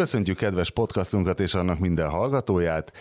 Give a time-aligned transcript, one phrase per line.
[0.00, 2.92] Köszöntjük kedves podcastunkat és annak minden hallgatóját.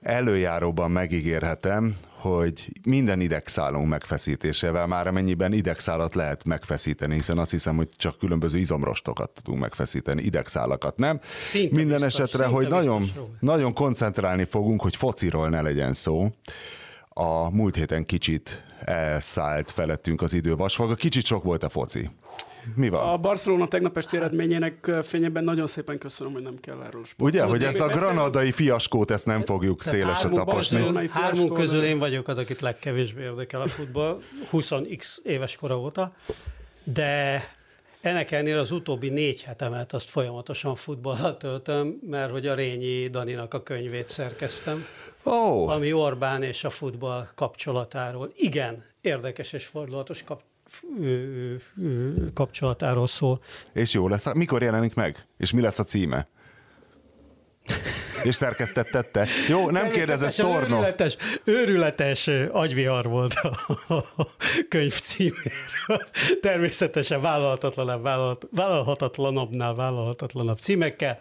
[0.00, 7.88] Előjáróban megígérhetem, hogy minden idegszálunk megfeszítésével, már amennyiben idegszálat lehet megfeszíteni, hiszen azt hiszem, hogy
[7.96, 11.20] csak különböző izomrostokat tudunk megfeszíteni, idegszálakat nem.
[11.44, 16.30] Szinte minden biztos, esetre, hogy nagyon, biztos nagyon koncentrálni fogunk, hogy fociról ne legyen szó.
[17.08, 20.94] A múlt héten kicsit elszállt felettünk az idő vasfaga.
[20.94, 22.10] Kicsit sok volt a foci.
[22.74, 23.08] Mi van?
[23.08, 27.32] A Barcelona tegnap esti eredményének fényében nagyon szépen köszönöm, hogy nem kell erről sport.
[27.32, 31.08] Ugye, hogy ezt a granadai fiaskót, ezt nem fogjuk szélesre hármukban taposni.
[31.08, 34.20] Hármunk közül én vagyok az, akit legkevésbé érdekel a futball,
[34.52, 36.12] 20x éves kora óta,
[36.84, 37.42] de
[38.00, 43.54] ennek ellenére az utóbbi négy hetemet azt folyamatosan futballal töltöm, mert hogy a Rényi Daninak
[43.54, 44.84] a könyvét szerkeztem,
[45.24, 50.42] oh, ami Orbán és a futball kapcsolatáról igen érdekes és fordulatos kap,
[52.34, 53.40] kapcsolatáról szól.
[53.72, 54.34] és jó lesz.
[54.34, 55.26] Mikor jelenik meg?
[55.36, 56.28] És mi lesz a címe?
[58.24, 59.26] És szerkesztetted te?
[59.48, 60.76] Jó, nem kérdezett torno.
[60.76, 63.56] Őrületes, őrületes agyvihar volt a,
[64.68, 66.06] könyv címéről.
[66.40, 71.18] Természetesen vállalhatatlanabb, vállalt, vállalhatatlanabbnál vállalhatatlanabb címekkel,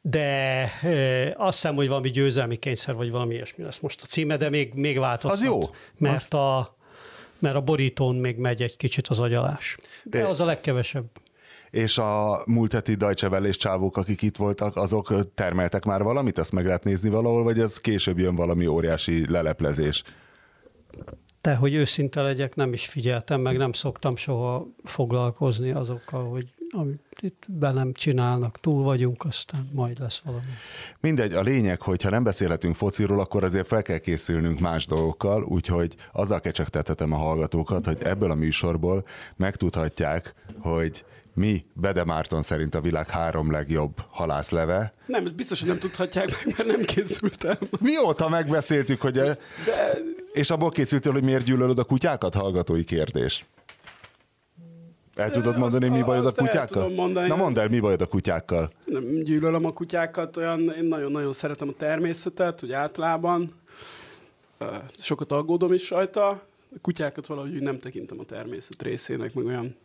[0.00, 4.36] de ö, azt hiszem, hogy valami győzelmi kényszer, vagy valami ilyesmi lesz most a címe,
[4.36, 5.40] de még, még változtat.
[5.40, 5.60] Az jó.
[5.98, 6.75] Mert a,
[7.38, 9.76] mert a borítón még megy egy kicsit az agyalás.
[10.04, 11.06] De az a legkevesebb.
[11.70, 16.38] És a múlt heti Deutsche Welle-s csávók, akik itt voltak, azok termeltek már valamit?
[16.38, 20.02] Azt meg lehet nézni valahol, vagy ez később jön valami óriási leleplezés?
[21.40, 27.00] De hogy őszinte legyek, nem is figyeltem, meg nem szoktam soha foglalkozni azokkal, hogy amit
[27.20, 30.44] itt velem csinálnak, túl vagyunk, aztán majd lesz valami.
[31.00, 35.42] Mindegy, a lényeg, hogy ha nem beszélhetünk fociról, akkor azért fel kell készülnünk más dolgokkal,
[35.42, 39.04] úgyhogy azzal kecsegtethetem a hallgatókat, hogy ebből a műsorból
[39.36, 44.94] megtudhatják, hogy mi Bede Márton szerint a világ három legjobb halászleve.
[45.06, 47.58] Nem, ezt biztos, hogy nem tudhatják meg, mert nem készültem.
[47.80, 49.12] Mióta megbeszéltük, hogy...
[49.12, 49.38] De
[50.32, 52.34] És abból készültél, hogy miért gyűlölöd a kutyákat?
[52.34, 53.44] Hallgatói kérdés.
[55.16, 56.82] El tudod azt- mondani, mi bajod a kutyákkal?
[56.82, 57.28] tudom mondani.
[57.28, 58.70] Na mondd el, mi bajod a kutyákkal?
[58.84, 63.52] nem gyűlölöm a kutyákat, olyan, én nagyon-nagyon szeretem a természetet, hogy általában
[64.98, 66.28] sokat aggódom is rajta.
[66.28, 69.76] A kutyákat valahogy úgy nem tekintem a természet részének, meg olyan,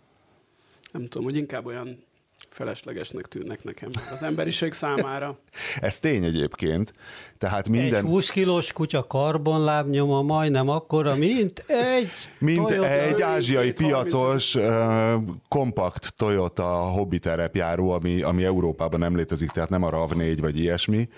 [0.92, 2.03] nem tudom, hogy inkább olyan
[2.50, 5.40] feleslegesnek tűnnek nekem az emberiség számára.
[5.79, 6.94] Ez tény egyébként.
[7.38, 8.03] Tehát Minden...
[8.06, 12.09] Egy 20 kilós kutya karbonlábnyoma majdnem akkora, mint egy
[12.40, 12.90] Mint Toyota.
[12.90, 14.12] egy ázsiai 230.
[14.12, 15.13] piacos uh,
[15.47, 21.09] kompakt Toyota hobbi terepjáró, ami, ami Európában nem létezik, tehát nem a RAV4 vagy ilyesmi.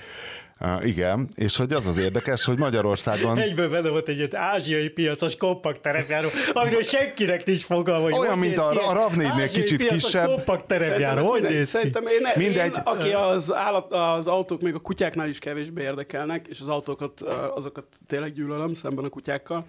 [0.66, 5.36] Uh, igen, és hogy az az érdekes, hogy Magyarországon Egyből benne volt egy ázsiai piacos
[5.36, 9.48] kompakt terepjáró, amiről senkinek nincs fogalma, hogy Olyan, mint a- ki a egy RAV4-nél ázsiai
[9.64, 10.26] kicsit kisebb.
[10.26, 11.70] kompakt terepjáró, hogy néz?
[11.70, 12.76] Szerintem én, Mindegy.
[12.76, 17.22] én, aki az, állat, az autók még a kutyáknál is kevésbé érdekelnek, és az autókat,
[17.56, 19.66] azokat tényleg gyűlölöm szemben a kutyákkal,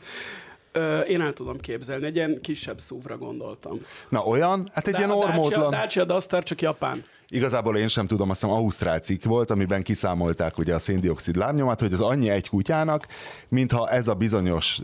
[1.09, 3.79] én el tudom képzelni, egy ilyen kisebb szúvra gondoltam.
[4.09, 5.71] Na olyan, hát egy De ilyen a Dacia, ormótlan...
[5.71, 7.05] Dacia Duster csak Japán.
[7.35, 11.81] Igazából én sem tudom, azt hiszem Ausztrál cikk volt, amiben kiszámolták ugye a széndiokszid lábnyomát,
[11.81, 13.07] hogy az annyi egy kutyának,
[13.49, 14.81] mintha ez a bizonyos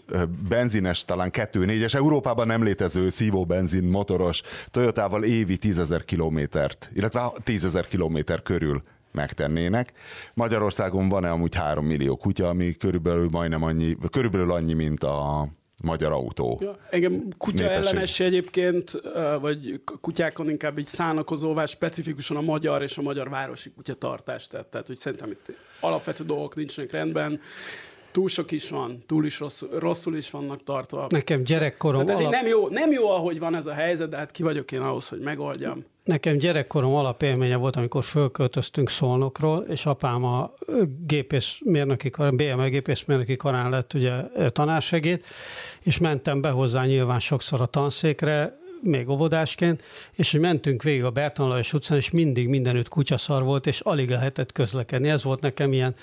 [0.49, 7.33] benzines, talán 2-4-es, Európában nem létező szívó benzin motoros Toyotával évi 10 ezer kilométert, illetve
[7.45, 8.83] 10 ezer kilométer körül
[9.13, 9.93] megtennének.
[10.35, 15.49] Magyarországon van-e amúgy 3 millió kutya, ami körülbelül majdnem annyi, körülbelül annyi, mint a
[15.81, 16.59] magyar autó.
[16.63, 17.87] Ja, engem kutya Népesség.
[17.87, 19.01] ellenes egyébként,
[19.41, 24.47] vagy kutyákon inkább így szánakozóvá, specifikusan a magyar és a magyar városi kutyatartás.
[24.47, 27.41] Tehát, tehát hogy szerintem itt alapvető dolgok nincsenek rendben.
[28.13, 31.07] Túl sok is van, túl is rosszul, rosszul is vannak tartva.
[31.09, 32.41] Nekem gyerekkorom Tehát ez alap...
[32.41, 35.09] nem, jó, nem jó, ahogy van ez a helyzet, de hát ki vagyok én ahhoz,
[35.09, 35.85] hogy megoldjam.
[36.05, 40.55] Nekem gyerekkorom alapélménye volt, amikor fölköltöztünk Szolnokról, és apám a
[41.07, 44.13] gépészmérnöki, BME gépészmérnöki karán lett ugye
[44.49, 45.25] tanársegéd,
[45.81, 51.11] és mentem be hozzá nyilván sokszor a tanszékre, még óvodásként, és hogy mentünk végig a
[51.11, 55.09] Bertalan Lajos utcán, és mindig mindenütt kutyaszar volt, és alig lehetett közlekedni.
[55.09, 55.95] Ez volt nekem ilyen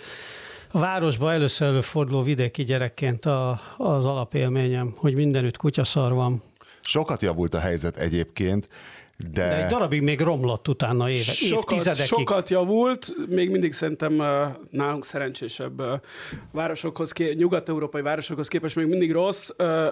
[0.72, 6.44] a városban először előforduló vidéki gyerekként a, az alapélményem, hogy mindenütt kutyaszar van.
[6.82, 8.70] Sokat javult a helyzet egyébként,
[9.18, 9.48] de...
[9.48, 12.06] De egy darabig még romlott utána éve, Sokat, évtizedekig.
[12.06, 14.14] sokat javult, még mindig szerintem
[14.72, 15.82] nálunk szerencsésebb
[16.52, 19.50] városokhoz, nyugat-európai városokhoz képest még mindig rossz.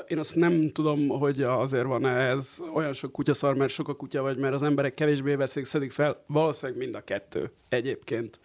[0.07, 4.22] Én azt nem tudom, hogy azért van ez olyan sok kutyaszar, mert sok a kutya,
[4.22, 6.24] vagy mert az emberek kevésbé veszik, szedik fel.
[6.27, 8.39] Valószínűleg mind a kettő egyébként.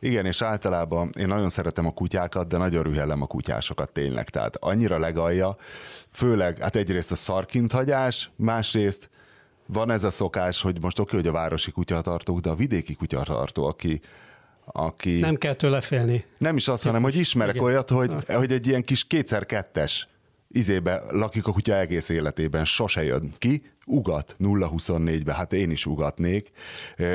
[0.00, 4.28] Igen, és általában én nagyon szeretem a kutyákat, de nagyon rühellem a kutyásokat tényleg.
[4.28, 5.56] Tehát annyira legalja,
[6.10, 9.10] főleg, hát egyrészt a szarkinthagyás, másrészt
[9.66, 13.66] van ez a szokás, hogy most oké, hogy a városi kutyatartók, de a vidéki kutyatartó,
[13.66, 14.00] aki,
[14.64, 15.20] aki...
[15.20, 16.24] Nem kell tőle félni.
[16.38, 17.66] Nem is azt, hanem hogy ismerek Igen.
[17.66, 20.08] olyat, hogy, hogy egy ilyen kis kétszer-kettes
[20.48, 26.50] izébe lakik a kutya egész életében, sose jön ki, ugat 0-24-be, hát én is ugatnék,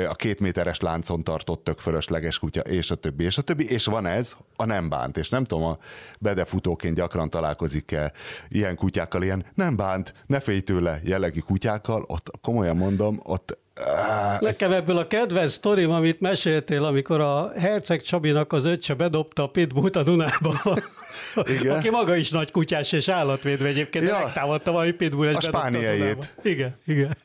[0.08, 3.84] a két méteres láncon tartott tök fölösleges kutya, és a többi, és a többi, és
[3.84, 5.78] van ez, a nem bánt, és nem tudom, a
[6.18, 8.12] bedefutóként gyakran találkozik-e
[8.48, 13.58] ilyen kutyákkal, ilyen nem bánt, ne félj tőle jellegű kutyákkal, ott komolyan mondom, ott
[14.40, 19.46] Nekem ebből a kedvenc sztorim, amit meséltél, amikor a Herceg Csabinak az öccse bedobta a
[19.46, 20.54] pitbullt a Dunába.
[21.46, 21.76] Igen.
[21.76, 24.18] Aki maga is nagy kutyás és állatvédő egyébként, ja.
[24.18, 25.34] megtámadta valami pitbull.
[25.34, 26.34] A spániaiét.
[26.42, 27.16] Igen, igen.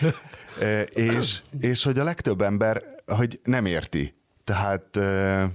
[0.60, 4.14] E, és, és hogy a legtöbb ember, hogy nem érti.
[4.44, 5.48] Tehát, e,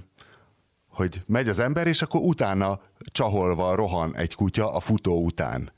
[0.88, 5.72] hogy megy az ember, és akkor utána csaholva rohan egy kutya a futó után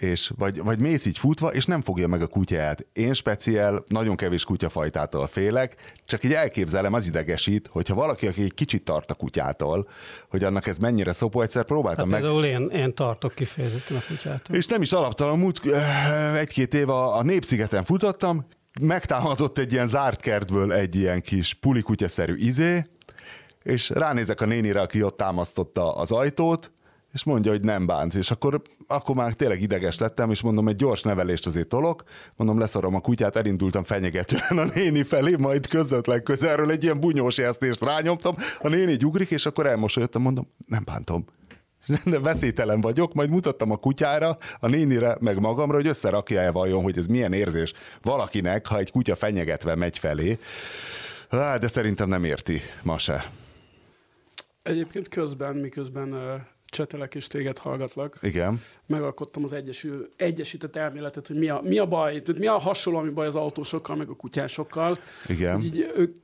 [0.00, 2.86] és vagy, vagy mész így futva, és nem fogja meg a kutyát.
[2.92, 8.54] Én speciál nagyon kevés kutyafajtától félek, csak így elképzelem, az idegesít, hogyha valaki, aki egy
[8.54, 9.88] kicsit tart a kutyától,
[10.28, 12.30] hogy annak ez mennyire szopó, egyszer próbáltam hát meg.
[12.30, 14.56] Például én, én tartok kifejezetten a kutyától.
[14.56, 18.46] És nem is alaptalan, múlt eh, egy-két év a, a Népszigeten futottam,
[18.80, 22.86] megtámadott egy ilyen zárt kertből egy ilyen kis pulikutyaszerű izé,
[23.62, 26.72] és ránézek a nénire, aki ott támasztotta az ajtót,
[27.12, 28.14] és mondja, hogy nem bánt.
[28.14, 32.02] És akkor, akkor már tényleg ideges lettem, és mondom, egy gyors nevelést azért tolok,
[32.36, 37.36] mondom, leszarom a kutyát, elindultam fenyegetően a néni felé, majd közvetlen közelről egy ilyen bunyós
[37.36, 41.24] jelzést rányomtam, a néni gyugrik, és akkor elmosolyodtam, mondom, nem bántom.
[42.04, 46.98] De veszélytelen vagyok, majd mutattam a kutyára, a nénire, meg magamra, hogy összerakja-e vajon, hogy
[46.98, 47.72] ez milyen érzés
[48.02, 50.38] valakinek, ha egy kutya fenyegetve megy felé.
[51.30, 53.30] de szerintem nem érti ma se.
[54.62, 56.14] Egyébként közben, miközben
[56.70, 58.18] csetelek és téged hallgatlak.
[58.22, 58.60] Igen.
[58.86, 63.10] Megalkottam az egyesül, egyesített elméletet, hogy mi a, mi a baj, mi a hasonló, ami
[63.10, 64.98] baj az autósokkal, meg a kutyásokkal.
[65.28, 65.54] Igen.
[65.54, 66.16] Hogy így ők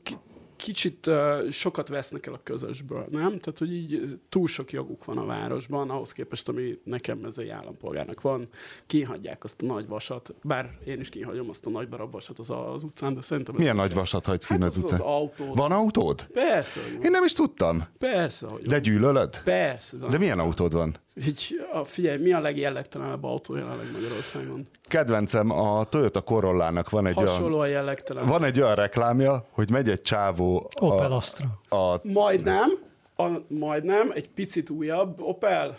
[0.57, 3.39] kicsit uh, sokat vesznek el a közösből, nem?
[3.39, 7.49] Tehát, hogy így túl sok joguk van a városban, ahhoz képest, ami nekem ez egy
[7.49, 8.49] állampolgárnak van.
[8.87, 12.51] Kihagyják azt a nagy vasat, bár én is kihagyom azt a nagy darab vasat az,
[12.51, 13.55] az utcán, de szerintem...
[13.55, 15.01] Milyen nagy vasat hagysz ki hát az, az utcán?
[15.01, 15.55] Az autó.
[15.55, 16.27] Van autód?
[16.33, 16.81] Persze.
[16.81, 17.85] Hogy Én nem is tudtam.
[17.99, 19.41] Persze, hogy De gyűlölöd?
[19.45, 19.97] Persze.
[19.97, 20.97] De milyen autód van?
[21.25, 24.69] Így, a, figyelj, mi a legjellegtelenebb autó jelenleg Magyarországon?
[24.83, 27.61] Kedvencem, a Toyota Corollának van egy Hasonló olyan...
[27.61, 28.27] a jellegtelen.
[28.27, 30.69] Van egy olyan reklámja, hogy megy egy csávó...
[30.81, 31.47] Opel Astra.
[31.69, 32.71] A, Majdnem,
[33.17, 35.79] a, majdnem, egy picit újabb Opel.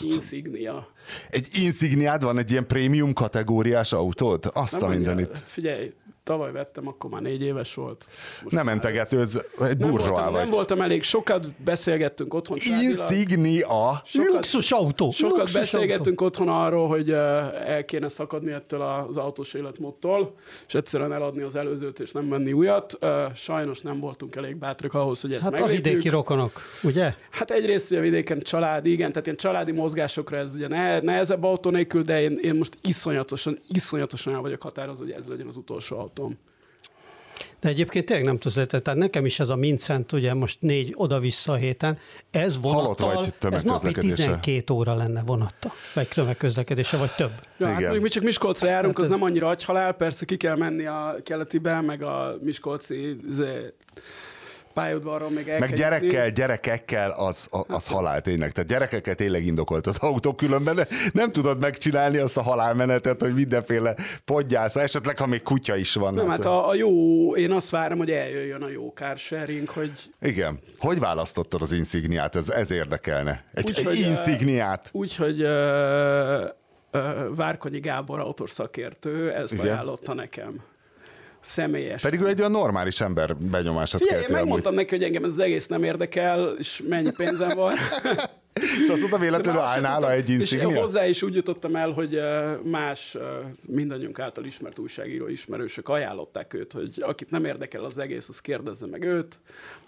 [0.00, 0.86] Insignia.
[1.30, 4.50] egy Insigniád van, egy ilyen prémium kategóriás autód?
[4.54, 5.32] Azt Nem a mindenit.
[5.32, 5.92] Hát Figyelj,
[6.24, 8.06] tavaly vettem, akkor már négy éves volt.
[8.42, 10.50] Most Nem mentegetőz, egy nem burzsóá voltam, nem vagy.
[10.54, 12.56] voltam elég, sokat beszélgettünk otthon.
[13.14, 14.00] Insignia.
[14.04, 15.10] Sokat, Luxus autó.
[15.10, 20.34] sokat luxus beszélgettünk otthon arról, hogy eh, el kéne szakadni ettől az autós életmódtól,
[20.66, 22.96] és egyszerűen eladni az előzőt, és nem venni újat.
[23.00, 25.84] Eh, Sajnos nem voltunk elég bátrak ahhoz, hogy ezt Hát a meglépjük.
[25.84, 27.14] vidéki rokonok, ugye?
[27.30, 31.70] Hát egyrészt a vidéken családi, igen, tehát ilyen családi mozgásokra ez ugye ne, nehezebb autó
[31.70, 35.96] nélkül, de én, én most iszonyatosan, iszonyatosan el vagyok határozva, hogy ez legyen az utolsó
[36.18, 36.38] autóm.
[37.60, 40.92] De egyébként tényleg nem tudsz lehet, tehát nekem is ez a Mincent, ugye most négy
[40.96, 41.98] oda-vissza a héten,
[42.30, 44.40] ez vonattal, vagy ez napi tömegközlekedéssel?
[44.40, 47.30] 12 óra lenne vonatta, vagy tömegközlekedése, vagy több.
[47.58, 47.92] Ja, hát Igen.
[47.92, 50.86] még mi csak Miskolcra járunk, Hát az ez- nem annyira agyhalál, persze ki kell menni
[50.86, 53.72] a keletibe, meg a Miskolci izé,
[54.74, 56.32] pályaudvarról még el Meg gyerekkel, jutni.
[56.40, 58.52] gyerekekkel az, az halál tényleg.
[58.52, 63.34] Tehát gyerekekkel tényleg indokolt az autó, különben ne- nem tudod megcsinálni azt a halálmenetet, hogy
[63.34, 66.14] mindenféle podgyász, esetleg ha még kutya is van.
[66.14, 69.90] Nem, hát a, a jó, én azt várom, hogy eljöjjön a jó car sharing, hogy
[70.20, 70.58] Igen.
[70.78, 72.36] Hogy választottad az Insigniát?
[72.36, 73.44] Ez, ez érdekelne.
[73.54, 74.88] Egy, Úgy, egy hogy, Insigniát.
[74.92, 76.44] úgy, hogy ö,
[76.90, 79.64] ö, Várkonyi Gábor autószakértő ezt Igen.
[79.64, 80.60] ajánlotta nekem.
[81.40, 82.02] Személyes.
[82.02, 84.42] Pedig ő egy olyan normális ember benyomását Figyelj, én kelti amúgy.
[84.42, 87.74] megmondtam neki, hogy engem ez az egész nem érdekel, és mennyi pénzem van.
[88.52, 90.80] És azt mondta, véletlenül áll nála egy És Insignia?
[90.80, 96.54] hozzá is úgy jutottam el, hogy ö, más ö, mindannyiunk által ismert újságíró ismerősök ajánlották
[96.54, 99.38] őt, hogy akit nem érdekel az egész, az kérdezze meg őt,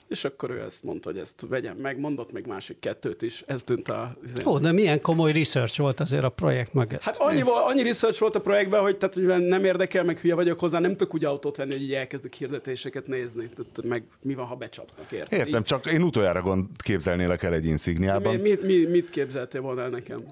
[0.08, 3.62] és akkor ő ezt mondta, hogy ezt vegyem meg, mondott még másik kettőt is, ez
[3.62, 4.16] tűnt a...
[4.44, 6.98] Ó, de milyen komoly research volt azért a projekt meg.
[7.00, 10.60] Hát annyi, annyi research volt a projektben, hogy, tehát, hogy nem érdekel, meg hülye vagyok
[10.60, 13.48] hozzá, nem tudok úgy autót venni, hogy így elkezdek hirdetéseket nézni.
[13.48, 15.38] Tehát, meg mi van, ha becsapnak, érted?
[15.38, 18.51] Értem, csak én utoljára gond képzelnélek el egy Így, mi, Insigniában.
[18.60, 20.22] Mit, mi, mit képzeltél volna el nekem?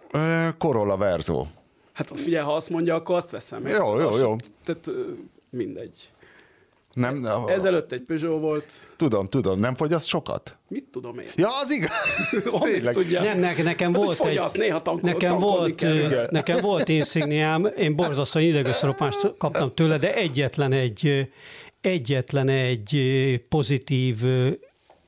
[0.59, 1.47] Corolla Verzo.
[1.93, 3.67] Hát figyelj, ha azt mondja, akkor azt veszem.
[3.67, 4.37] Jó, jó, jó.
[4.65, 4.91] Tehát
[5.51, 6.11] mindegy.
[6.95, 8.73] Nem, a- Ezelőtt egy Peugeot volt.
[8.97, 10.57] tudom, tudom, nem fogyaszt sokat?
[10.69, 11.27] Mit tudom én?
[11.37, 12.31] Ja, az igaz.
[12.73, 12.95] Tényleg.
[12.95, 13.23] tudja?
[13.23, 14.27] Nem, ne, nekem Hát, volt egy...
[14.27, 16.27] fogyasz, néha tankol, nekem volt, kell.
[16.31, 21.29] nekem volt insigniám, én borzasztóan idegösszeropást kaptam tőle, de egyetlen egy,
[21.81, 23.01] egyetlen egy
[23.49, 24.17] pozitív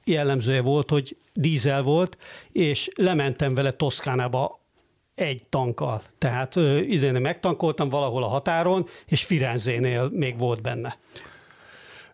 [0.04, 2.16] jellemzője volt, hogy dízel volt,
[2.52, 4.60] és lementem vele Toszkánába
[5.14, 6.02] egy tankkal.
[6.18, 6.56] Tehát
[6.86, 10.98] izén megtankoltam valahol a határon, és Firenzénél még volt benne.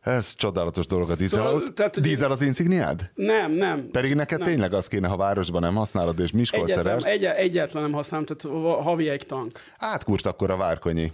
[0.00, 1.46] Ez csodálatos dolog a dízel.
[1.46, 3.10] Szóval, tehát, dízel az insigniád?
[3.14, 3.88] Nem, nem.
[3.90, 4.48] Pedig neked Nem.
[4.48, 7.04] tényleg az kéne, ha városban nem használod, és Miskolc Egyetlen, szerelsz.
[7.04, 9.58] egy, egyetlen nem használom, tehát havi egy tank.
[9.78, 11.12] Átkúrt akkor a várkonyi.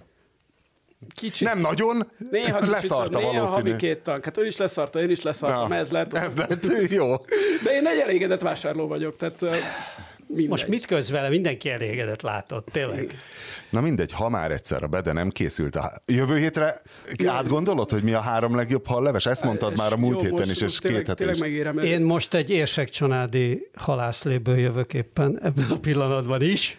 [1.15, 1.49] Kicsit.
[1.49, 3.69] Nem nagyon, Néha kicsit, leszarta néha valószínű.
[3.71, 4.25] havi két tank.
[4.25, 6.15] Hát ő is leszarta, én is leszartam, Na, ez lett.
[6.15, 7.17] Ez lett, jó.
[7.65, 9.41] De én egy elégedett vásárló vagyok, tehát
[10.27, 10.49] mindegy.
[10.49, 11.29] Most mit köz vele?
[11.29, 13.19] Mindenki elégedett látott, tényleg.
[13.71, 15.77] Na mindegy, ha már egyszer a Bede nem készült.
[15.77, 16.83] A jövő hétre
[17.27, 19.27] átgondolod, hogy mi a három legjobb halleves?
[19.27, 21.41] Ezt mondtad már a múlt Jó, héten most- is, és tényleg, két hete tényleg is.
[21.41, 21.79] megérem.
[21.79, 26.79] Én most egy érsekcsanádi halászléből jövök éppen ebben a pillanatban is.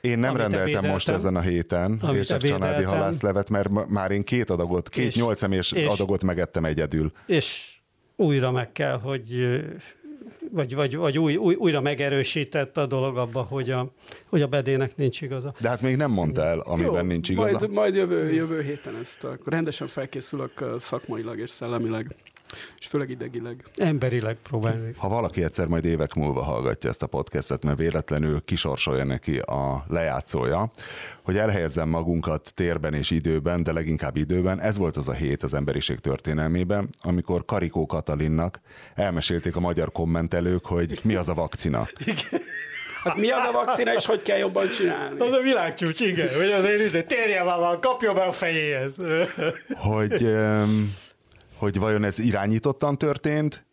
[0.00, 0.90] Én nem Amit rendeltem ebédeltem.
[0.90, 2.98] most ezen a héten Amit Érsek családi ebédeltem.
[2.98, 7.12] halászlevet, mert már én két adagot, két És- nyolc személyes és- adagot megettem egyedül.
[7.26, 7.72] és
[8.16, 9.56] újra meg kell, hogy
[10.52, 13.92] vagy, vagy, vagy új, új, újra megerősített a dolog abba, hogy a,
[14.28, 15.54] hogy a bedének nincs igaza.
[15.60, 17.58] De hát még nem mondta el, amiben nincs igaza.
[17.58, 22.14] Majd, majd jövő, jövő héten ezt akkor rendesen felkészülök szakmailag és szellemileg,
[22.78, 23.64] és főleg idegileg.
[23.76, 24.94] Emberileg próbálni.
[24.96, 29.84] Ha valaki egyszer majd évek múlva hallgatja ezt a podcastet, mert véletlenül kisorsolja neki a
[29.88, 30.70] lejátszója,
[31.22, 35.54] hogy elhelyezzem magunkat térben és időben, de leginkább időben, ez volt az a hét az
[35.54, 38.60] emberiség történelmében, amikor Karikó Katalinnak
[38.94, 41.88] elmesélték a magyar kommentelők, hogy mi az a vakcina.
[43.04, 45.20] Hát mi az a vakcina, és hogy kell jobban csinálni?
[45.20, 48.96] Az a világcsúcs, igen, hogy azért ide térjen már, van, kapja be a fejéhez.
[49.74, 50.94] hogy, öm,
[51.56, 53.64] hogy vajon ez irányítottan történt,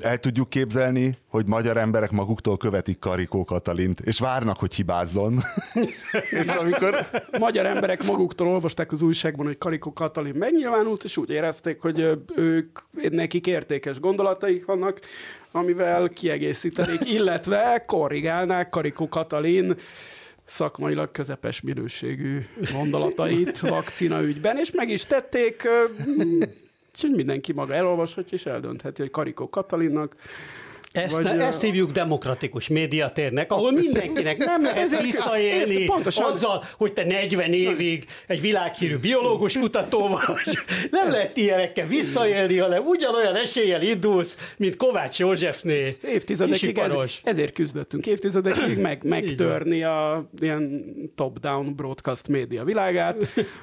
[0.00, 5.38] el tudjuk képzelni, hogy magyar emberek maguktól követik Karikó Katalint, és várnak, hogy hibázzon.
[6.40, 7.06] és amikor
[7.38, 12.78] Magyar emberek maguktól olvasták az újságban, hogy Karikó Katalin megnyilvánult, és úgy érezték, hogy ők,
[13.10, 15.00] nekik értékes gondolataik vannak,
[15.50, 19.74] amivel kiegészítenék, illetve korrigálnák Karikó Katalin
[20.44, 22.38] szakmailag közepes minőségű
[22.72, 25.68] gondolatait vakcina ügyben, és meg is tették,
[26.96, 30.16] úgyhogy mindenki maga elolvashatja, és eldöntheti, hogy Karikó Katalinnak
[30.96, 36.24] Ezt, Vagy, ezt hívjuk demokratikus médiatérnek, ahol mindenkinek nem lehet visszaélni pontosan.
[36.24, 40.58] azzal, hogy te 40 évig egy világhírű biológus kutató vagy.
[40.90, 45.96] Nem lehet ilyenekkel visszaélni, hanem ugyanolyan eséllyel indulsz, mint Kovács Józsefné.
[46.02, 50.84] évtizedekig ez, ezért küzdöttünk, évtizedekig meg, megtörni a ilyen
[51.14, 53.16] top-down broadcast média világát.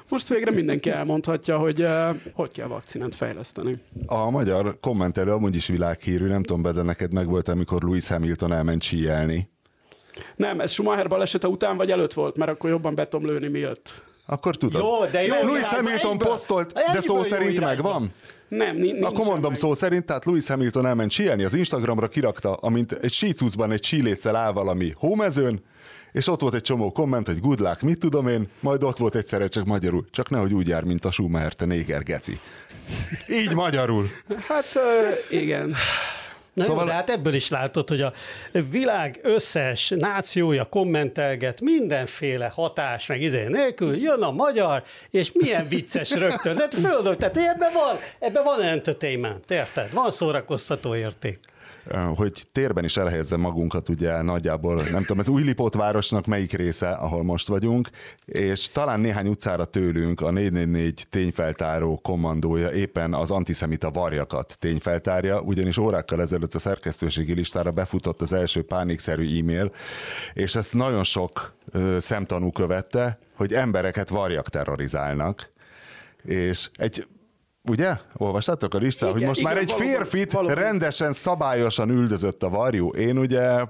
[0.08, 1.86] Most végre mindenki elmondhatja, hogy
[2.32, 3.76] hogy kell vakcinát fejleszteni.
[4.06, 8.52] a magyar kommentelő amúgy is világhírű, nem tudom, de neked meg volt, amikor Lewis Hamilton
[8.52, 9.48] elment síelni.
[10.36, 14.02] Nem, ez Schumacher balesete után vagy előtt volt, mert akkor jobban be tudom lőni miatt.
[14.26, 14.80] Akkor tudod.
[14.82, 18.12] Jó, de jó Lewis Hamilton egyből- posztolt, de szó szerint megvan?
[18.48, 19.54] Nem, ni- nincs Akkor mondom meg.
[19.60, 24.36] szó szerint, tehát Lewis Hamilton elment síelni, az Instagramra kirakta, amint egy sícucban egy síléccel
[24.36, 25.62] áll valami hómezőn,
[26.12, 29.14] és ott volt egy csomó komment, hogy good luck, mit tudom én, majd ott volt
[29.14, 30.04] egyszerre csak magyarul.
[30.10, 32.38] Csak nehogy úgy jár, mint a Schumacher, te néger geci.
[33.28, 34.08] Így magyarul.
[34.48, 35.74] Hát uh, igen.
[36.54, 36.82] Na szóval...
[36.82, 38.12] Jó, de hát ebből is látod, hogy a
[38.70, 46.10] világ összes nációja kommentelget mindenféle hatás, meg izé nélkül, jön a magyar, és milyen vicces
[46.10, 46.54] rögtön.
[46.54, 49.92] Tehát földön, tehát ebben van, ebben van entertainment, érted?
[49.92, 51.38] Van szórakoztató érték.
[52.14, 57.22] Hogy térben is elhelyezzem magunkat, ugye nagyjából, nem tudom, ez Újlipót városnak melyik része, ahol
[57.22, 57.88] most vagyunk,
[58.24, 65.76] és talán néhány utcára tőlünk a 444 tényfeltáró kommandója éppen az antiszemita varjakat tényfeltárja, ugyanis
[65.76, 69.72] órákkal ezelőtt a szerkesztőségi listára befutott az első pánikszerű e-mail,
[70.34, 71.54] és ezt nagyon sok
[71.98, 75.52] szemtanú követte, hogy embereket varjak terrorizálnak,
[76.22, 77.06] és egy
[77.68, 77.96] Ugye?
[78.16, 80.54] Olvastátok a listát, hogy most már igen, egy valóban, férfit valóban.
[80.54, 82.88] rendesen, szabályosan üldözött a varjú.
[82.88, 83.64] Én ugye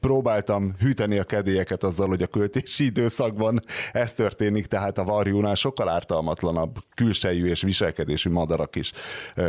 [0.00, 3.60] próbáltam hűteni a kedélyeket azzal, hogy a költési időszakban
[3.92, 8.92] ez történik, tehát a varjúnál sokkal ártalmatlanabb külsejű és viselkedésű madarak is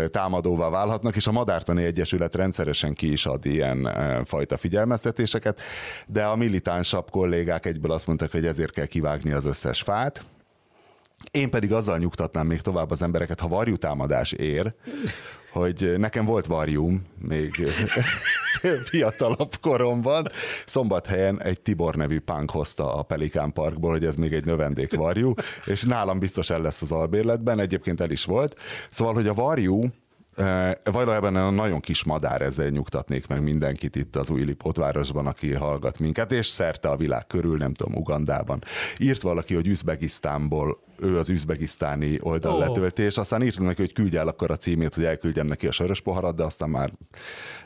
[0.07, 3.89] támadóvá válhatnak, és a Madártani Egyesület rendszeresen ki is ad ilyen
[4.25, 5.61] fajta figyelmeztetéseket,
[6.07, 10.23] de a militánsabb kollégák egyből azt mondták, hogy ezért kell kivágni az összes fát,
[11.31, 14.73] Én pedig azzal nyugtatnám még tovább az embereket, ha varjú támadás ér,
[15.51, 17.55] hogy nekem volt varjúm még
[18.89, 20.27] fiatalabb koromban.
[20.65, 25.33] Szombathelyen egy Tibor nevű punk hozta a Pelikán Parkból, hogy ez még egy növendék varjú,
[25.65, 28.55] és nálam biztos el lesz az albérletben, egyébként el is volt.
[28.89, 29.83] Szóval, hogy a varjú
[30.83, 35.99] Valójában a nagyon kis madár, ezzel nyugtatnék meg mindenkit itt az új Lipótvárosban, aki hallgat
[35.99, 38.63] minket, és szerte a világ körül, nem tudom, Ugandában.
[38.97, 42.59] Írt valaki, hogy Üzbegisztánból ő az üzbegisztáni oldal oh.
[42.59, 46.01] letöltés, aztán írtam neki, hogy küldj el akkor a címét, hogy elküldjem neki a sörös
[46.01, 46.91] poharat, de aztán már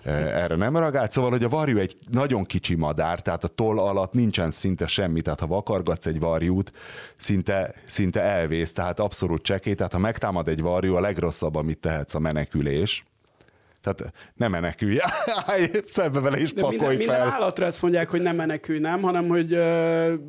[0.04, 1.12] e, erre nem reagált.
[1.12, 5.22] Szóval, hogy a varjú egy nagyon kicsi madár, tehát a toll alatt nincsen szinte semmi,
[5.22, 6.72] tehát ha vakargatsz egy varjút,
[7.18, 12.14] szinte, szinte elvész, tehát abszolút csekély, tehát ha megtámad egy varjú, a legrosszabb, amit tehetsz
[12.14, 12.20] a
[12.56, 13.06] menekülés.
[13.82, 14.98] Tehát nem menekülj,
[15.86, 16.98] szembe vele is pakolj minden, fel.
[16.98, 19.58] Minden állatra ezt mondják, hogy nem menekülj, nem, hanem hogy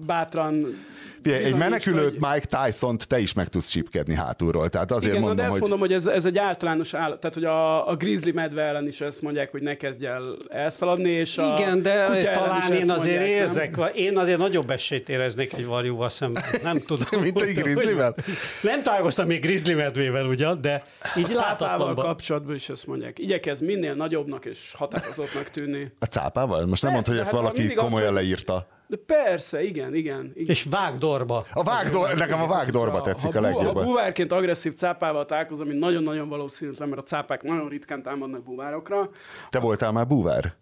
[0.07, 0.85] bátran
[1.33, 2.29] egy menekülőt, hogy...
[2.33, 4.69] Mike tyson te is meg tudsz csipkedni hátulról.
[4.69, 5.61] Tehát azért Igen, mondom, de ezt hogy...
[5.61, 7.21] mondom, hogy ez, ez egy általános állat.
[7.21, 11.11] Tehát, hogy a, a grizzly medve ellen is ezt mondják, hogy ne kezdj el elszaladni,
[11.11, 13.91] és a Igen, de talán én azért mondják, érzek, nem?
[13.95, 16.43] én azért nagyobb esélyt éreznék egy varjúval szemben.
[16.63, 17.07] Nem tudom.
[17.23, 18.15] Mint egy grizzlyvel?
[18.63, 20.83] Nem találkoztam még grizzly medvével ugyan, de
[21.17, 23.19] így a cápával kapcsolatban is ezt mondják.
[23.19, 25.93] Igyekez minél nagyobbnak és határozottnak tűnni.
[25.99, 26.67] A cápával?
[26.67, 28.67] Most nem mondta, hogy ezt valaki komolyan leírta.
[28.87, 30.31] De persze, igen, igen.
[30.35, 30.49] igen.
[30.49, 31.45] És vágdorba.
[31.53, 33.75] A vágdor, nekem a vágdorba tetszik ha, a legjobban.
[33.75, 39.11] Ha búvárként agresszív cápával találkozom, ami nagyon-nagyon valószínűtlen, mert a cápák nagyon ritkán támadnak búvárokra.
[39.51, 40.55] Te voltál már búvár?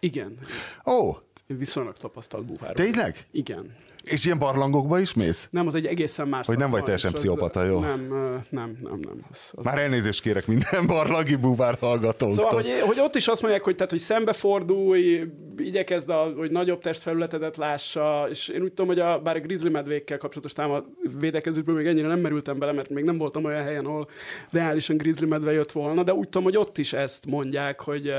[0.00, 0.38] Igen.
[0.86, 1.08] Ó!
[1.08, 1.16] Oh.
[1.46, 2.72] Viszonylag tapasztalt búvár.
[2.72, 3.26] Tényleg?
[3.30, 3.76] Igen.
[4.04, 5.48] És ilyen barlangokba is mész?
[5.50, 7.80] Nem, az egy egészen más Hogy nem vagy teljesen pszichopata, jó?
[7.80, 8.06] Nem,
[8.50, 9.24] nem, nem, nem.
[9.30, 12.44] Az, az Már elnézést kérek minden barlangi búvár hallgatóktól.
[12.44, 15.24] Szóval, hogy, hogy, ott is azt mondják, hogy, tehát, hogy szembefordulj,
[15.56, 19.68] igyekezd, a, hogy nagyobb testfelületedet lássa, és én úgy tudom, hogy a, bár a grizzly
[19.68, 20.84] medvékkel kapcsolatos támad
[21.18, 24.08] védekezésből még ennyire nem merültem bele, mert még nem voltam olyan helyen, ahol
[24.50, 28.12] reálisan grizzly medve jött volna, de úgy tudom, hogy ott is ezt mondják, hogy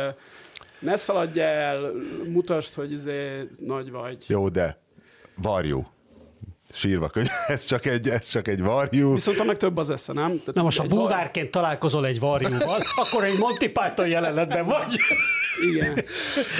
[0.79, 1.91] ne szaladj el,
[2.27, 4.23] mutasd, hogy izé nagy vagy.
[4.27, 4.82] Jó, de
[5.35, 5.87] varjú.
[6.73, 9.13] Sírva hogy ez csak egy, ez csak egy varjú.
[9.13, 10.39] Viszont annak több az esze, nem?
[10.39, 14.95] Tehát Na most, ha búvárként találkozol egy varjúval, akkor egy Monty Python jelenetben vagy.
[15.69, 16.03] Igen.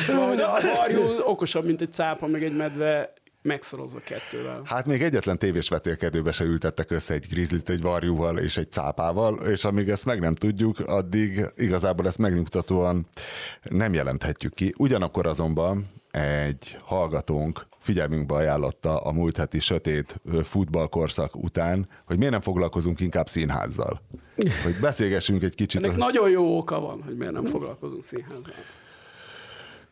[0.06, 4.62] Szóval, hogy a varjú okosabb, mint egy cápa, meg egy medve, megszorozva kettővel.
[4.66, 9.36] Hát még egyetlen tévés vetélkedőbe se ültettek össze egy grizzlit egy varjúval és egy cápával,
[9.48, 13.08] és amíg ezt meg nem tudjuk, addig igazából ezt megnyugtatóan
[13.64, 14.74] nem jelenthetjük ki.
[14.78, 22.42] Ugyanakkor azonban egy hallgatónk figyelmünkbe ajánlotta a múlt heti sötét futballkorszak után, hogy miért nem
[22.42, 24.02] foglalkozunk inkább színházzal.
[24.64, 25.84] Hogy beszélgessünk egy kicsit.
[25.84, 26.00] Ennek a...
[26.00, 28.54] nagyon jó oka van, hogy miért nem foglalkozunk színházzal.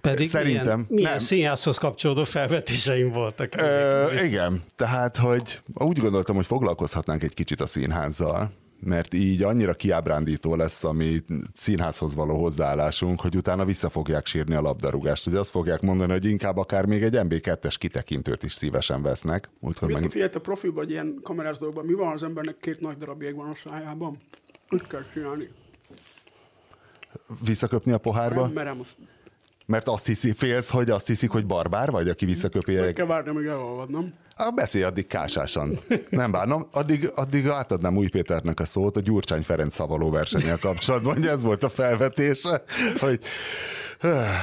[0.02, 1.20] Pedig Szerintem milyen, milyen nem.
[1.20, 3.56] színházhoz kapcsolódó felvetéseim voltak.
[3.56, 8.52] Ö, igen, tehát, hogy úgy gondoltam, hogy foglalkozhatnánk egy kicsit a színházzal,
[8.84, 11.20] mert így annyira kiábrándító lesz a mi
[11.54, 15.24] színházhoz való hozzáállásunk, hogy utána vissza fogják sírni a labdarúgást.
[15.24, 19.50] Hogy azt fogják mondani, hogy inkább akár még egy MB2-es kitekintőt is szívesen vesznek.
[19.60, 20.10] Múltkor meg...
[20.10, 23.50] Figyelj, a profilban, vagy ilyen kamerás dolgokban, mi van az embernek két nagy darab van
[23.50, 24.18] a szájában?
[24.70, 25.50] Úgy kell csinálni.
[27.44, 28.42] Visszaköpni a pohárba?
[28.42, 28.98] Nem merem, azt
[29.72, 32.74] mert azt hiszi, félsz, hogy azt hiszik, hogy barbár vagy, aki visszaköpi.
[32.74, 34.14] Meg kell várni, amíg elolvad, nem?
[34.36, 35.80] A beszélj addig kásásan.
[36.10, 36.68] Nem bánom.
[36.72, 41.42] Addig, addig átadnám Új Péternek a szót a Gyurcsány Ferenc szavaló versenyel kapcsolatban, hogy ez
[41.42, 42.64] volt a felvetése,
[43.00, 43.20] hogy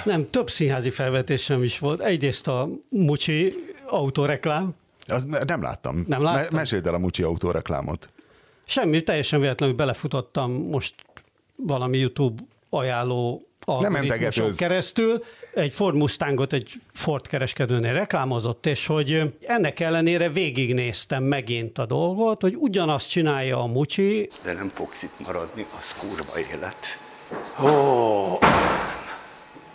[0.05, 2.01] nem, több színházi felvetésem is volt.
[2.01, 3.55] Egyrészt a Mucsi
[3.87, 4.75] autóreklám.
[5.07, 6.05] Az ne, nem láttam.
[6.07, 6.41] Nem láttam?
[6.41, 8.09] Me- meséld el a Mucsi autóreklámot.
[8.65, 10.95] Semmi, teljesen véletlenül belefutottam most
[11.57, 19.81] valami YouTube ajánló algoritmuson keresztül egy Ford Mustangot egy Ford kereskedőnél reklámozott, és hogy ennek
[19.81, 24.31] ellenére végignéztem megint a dolgot, hogy ugyanazt csinálja a Mucsi.
[24.43, 26.99] De nem fogsz itt maradni, az kurva élet.
[27.65, 28.39] Ó,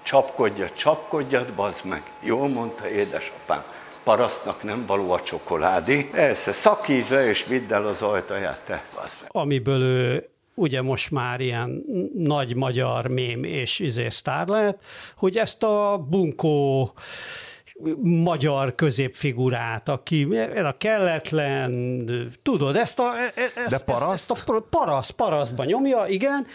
[0.04, 2.12] csapkodja, csapkodjad, bazd meg.
[2.22, 3.64] Jól mondta édesapám
[4.04, 6.04] parasztnak nem való a csokoládé.
[6.04, 8.84] Persze, szakítsd le és vidd el az ajtaját, te.
[8.96, 9.28] meg.
[9.28, 14.84] Amiből ő ugye most már ilyen nagy magyar mém és izé sztár lehet,
[15.16, 16.94] hogy ezt a bunkó
[18.02, 20.28] magyar középfigurát, aki
[20.64, 21.72] a kelletlen,
[22.44, 24.14] tudod, ezt a, e, e, ezt, De paraszt?
[24.14, 26.48] Ezt, ezt a paraszt, parasztba nyomja, igen.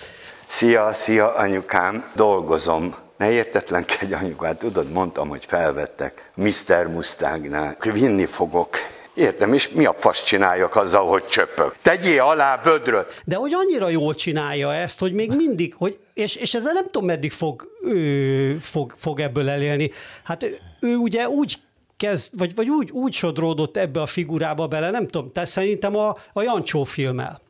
[0.46, 2.94] Szia, szia, anyukám, dolgozom.
[3.16, 6.86] Ne értetlenkedj, anyukám, tudod, mondtam, hogy felvettek Mr.
[6.92, 7.76] Mustangnál.
[7.92, 8.76] Vinni fogok
[9.18, 11.74] Értem, és mi a fasz csináljak azzal, hogy csöpök?
[11.82, 13.22] Tegyél alá vödröt!
[13.24, 17.06] De hogy annyira jól csinálja ezt, hogy még mindig, hogy, és, és ezzel nem tudom,
[17.06, 19.90] meddig fog, ő, fog, fog ebből elélni.
[20.24, 21.60] Hát ő, ő ugye úgy
[21.96, 26.16] kezd, vagy, vagy úgy, úgy sodródott ebbe a figurába bele, nem tudom, te szerintem a,
[26.32, 27.40] a Jancsó filmmel.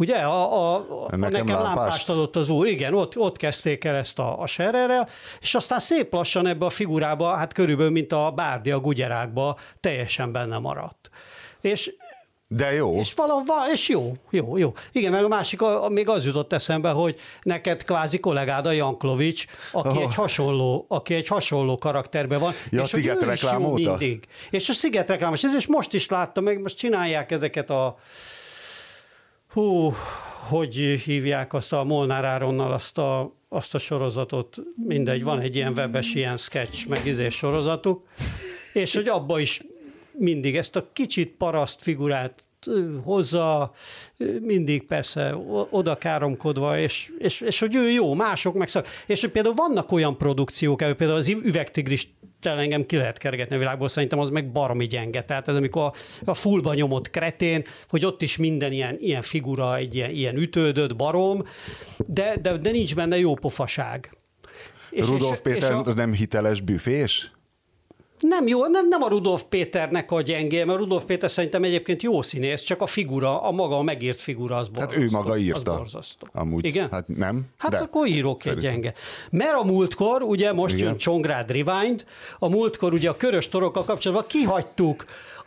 [0.00, 1.76] Ugye, a, a, a nekem, nekem lámpást.
[1.76, 5.08] lámpást adott az úr, igen, ott, ott kezdték el ezt a, a serrel,
[5.40, 10.32] és aztán szép lassan ebbe a figurába, hát körülbelül, mint a Bárdi a Gugyerákba, teljesen
[10.32, 11.10] benne maradt.
[11.60, 11.92] És
[12.48, 12.98] de jó.
[12.98, 14.72] És valahol, és jó, jó, jó.
[14.92, 19.44] Igen, meg a másik, a, még az jutott eszembe, hogy neked kvázi kollégád a Janklovics,
[19.72, 20.02] aki, oh.
[20.02, 22.52] egy hasonló, aki egy hasonló karakterben van.
[22.70, 23.96] Ja, és a Sziget reklám óta?
[23.96, 24.24] Mindig.
[24.50, 27.96] És a Sziget reklám, és most is láttam, meg most csinálják ezeket a
[29.52, 29.92] hú,
[30.48, 35.72] hogy hívják azt a Molnár Áronnal azt a, azt a sorozatot, mindegy, van egy ilyen
[35.72, 38.06] webes ilyen sketch, meg izés sorozatuk,
[38.72, 39.62] és hogy abba is
[40.12, 42.48] mindig ezt a kicsit paraszt figurát
[43.02, 43.72] hozza,
[44.40, 45.36] mindig persze
[45.70, 48.86] oda káromkodva, és, és, és hogy ő jó, mások meg szak.
[49.06, 54.18] És például vannak olyan produkciók, például az üvegtigris engem ki lehet kergetni a világból, szerintem
[54.18, 55.24] az meg baromi gyenge.
[55.24, 55.92] Tehát ez amikor
[56.24, 60.96] a, fullba nyomott kretén, hogy ott is minden ilyen, ilyen figura, egy ilyen, ilyen ütődött
[60.96, 61.44] barom,
[62.06, 64.10] de, de, de nincs benne jó pofaság.
[64.90, 65.94] És, Rudolf és, Péter és a...
[65.94, 67.32] nem hiteles büfés?
[68.20, 72.22] Nem jó, nem, nem a Rudolf Péternek a gyengé, mert Rudolf Péter szerintem egyébként jó
[72.22, 75.00] színész, csak a figura, a maga a megírt figura az borzasztó.
[75.00, 75.86] Hát ő maga írta.
[76.32, 76.64] Amúgy.
[76.64, 76.88] Igen?
[76.90, 77.46] Hát nem.
[77.56, 78.70] Hát de akkor írok szerintem.
[78.70, 78.94] egy gyenge.
[79.30, 80.86] Mert a múltkor, ugye most Igen.
[80.86, 82.04] jön Csongrád Rewind,
[82.38, 85.04] a múltkor ugye a körös torokkal kapcsolatban kihagytuk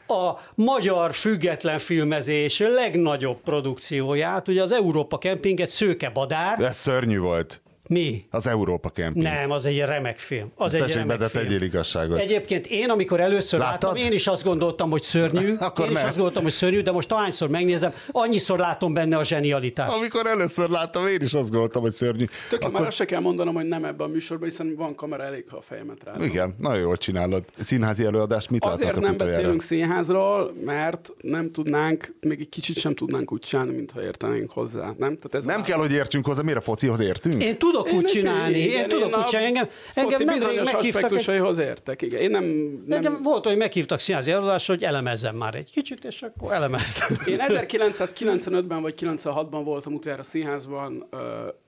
[0.08, 6.60] a magyar független filmezés legnagyobb produkcióját, ugye az Európa Kempinget Szőke Badár.
[6.60, 7.62] Ez szörnyű volt.
[7.88, 8.26] Mi?
[8.30, 9.24] Az Európa Camping.
[9.26, 10.52] Nem, az egy remek film.
[10.56, 11.44] Az egy remek be, film.
[11.44, 12.20] tegyél igazságot.
[12.20, 13.84] Egyébként én, amikor először Láttad?
[13.84, 15.54] láttam, én is azt gondoltam, hogy szörnyű.
[15.60, 19.24] Akkor én is azt gondoltam, hogy szörnyű, de most ahányszor megnézem, annyiszor látom benne a
[19.24, 19.96] zsenialitást.
[19.96, 22.26] Amikor először láttam, én is azt gondoltam, hogy szörnyű.
[22.50, 22.74] Tök Akkor...
[22.74, 25.58] már azt se kell mondanom, hogy nem ebben a műsorban, hiszen van kamera elég, ha
[25.58, 26.14] a fejemet rá.
[26.20, 27.44] Igen, nagyon jól csinálod.
[27.60, 29.36] Színházi előadást mit Azért nem utoljára?
[29.36, 34.86] beszélünk színházról, mert nem tudnánk, még egy kicsit sem tudnánk úgy csinálni, mintha értenénk hozzá.
[34.86, 37.44] Nem, Tehát ez nem kell, hogy értsünk hozzá, miért a focihoz értünk?
[37.44, 39.48] Én tudok én úgy csinálni én, én tudok úgy csinálni.
[39.48, 42.02] Engem, engem nem bizonyos aspektusaihoz értek.
[42.02, 42.22] Igen.
[42.22, 42.44] Én nem,
[42.86, 42.98] nem...
[42.98, 47.18] Engem volt, hogy meghívtak színházi előadásra, hogy elemezzem már egy kicsit, és akkor elemeztem.
[47.28, 51.20] Én 1995-ben vagy 96-ban voltam utoljára színházban, uh,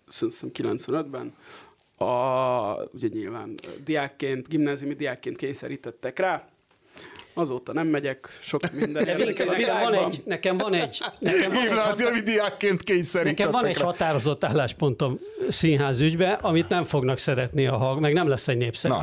[0.08, 1.34] szerintem 95-ben,
[1.98, 6.48] a, ugye nyilván diákként, gimnáziumi diákként kényszerítettek rá,
[7.38, 12.20] Azóta nem megyek, sok minden érdekel nekem van egy, nekem van egy, nekem van Gimnáziumi
[12.20, 12.84] diákként
[13.24, 18.28] Nekem van egy határozott álláspontom színház ügybe, amit nem fognak szeretni a hallg, meg nem
[18.28, 18.94] lesz egy népszerű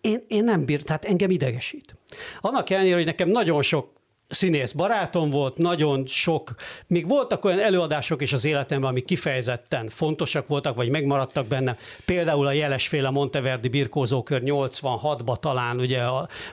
[0.00, 1.94] Én, én nem bír, tehát engem idegesít.
[2.40, 3.92] Annak ellenére, hogy nekem nagyon sok
[4.28, 6.54] színész barátom volt, nagyon sok,
[6.86, 11.76] még voltak olyan előadások is az életemben, amik kifejezetten fontosak voltak, vagy megmaradtak benne.
[12.04, 16.02] Például a jelesféle Monteverdi birkózókör 86-ba talán ugye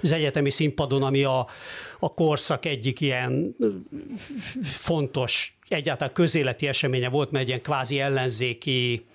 [0.01, 1.47] az egyetemi színpadon, ami a,
[1.99, 3.55] a korszak egyik ilyen
[4.63, 9.05] fontos, egyáltalán közéleti eseménye volt, mert egy ilyen kvázi ellenzéki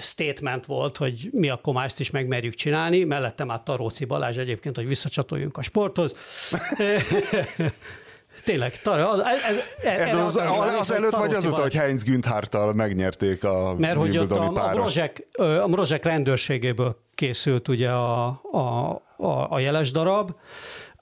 [0.00, 3.04] statement volt, hogy mi akkor már ezt is megmerjük csinálni.
[3.04, 6.14] Mellettem már Taróci Balázs egyébként, hogy visszacsatoljunk a sporthoz.
[8.44, 13.44] Tényleg, tar- ez, ez, ez az, az, az előtt vagy azóta, hogy Heinz Günthártal megnyerték
[13.44, 19.46] a Mert hogy ott a, a, Brozsek, a Brozsek rendőrségéből készült ugye a, a, a,
[19.50, 20.30] a jeles darab.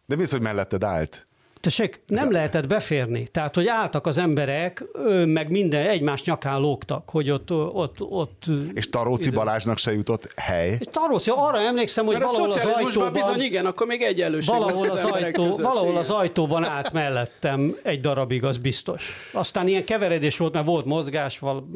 [0.07, 1.28] De mi az, hogy melletted állt?
[1.61, 3.29] Tessék, nem lehetett beférni.
[3.33, 4.85] Tehát, hogy álltak az emberek,
[5.25, 7.53] meg minden egymás nyakán lógtak, hogy ott...
[7.53, 8.44] ott, ott
[8.75, 10.77] és Taróci Balázsnak se jutott hely?
[10.81, 13.12] És Taróci, arra emlékszem, hogy Mert valahol az ajtóban...
[13.12, 17.77] bizony igen, akkor még egyenlőség valahol az, az, ajtó, között, valahol az ajtóban állt mellettem
[17.83, 19.12] egy darabig, az biztos.
[19.33, 21.68] Aztán ilyen keveredés volt, mert volt mozgás, val,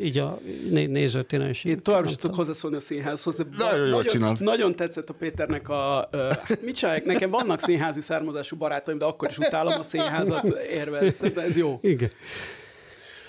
[0.00, 0.38] így a
[0.70, 1.64] nézőtéren is.
[1.64, 6.08] Én tovább is tudok hozzászólni a színházhoz, de nagyon, nagyon, nagyon tetszett a Péternek a...
[6.12, 6.20] Uh,
[6.64, 7.04] mit csinálják?
[7.04, 11.12] Nekem vannak színházi származású barátaim, de akkor is utálom a színházat érve.
[11.36, 11.78] Ez jó.
[11.82, 12.10] Igen.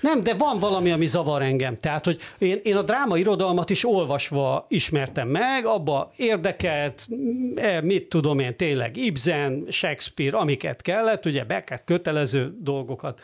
[0.02, 1.78] Nem, de van valami, ami zavar engem.
[1.78, 7.08] Tehát, hogy én, én a dráma irodalmat is olvasva ismertem meg, abba érdekelt,
[7.56, 13.21] e, mit tudom én, tényleg Ibsen, Shakespeare, amiket kellett, ugye Beckett kötelező dolgokat.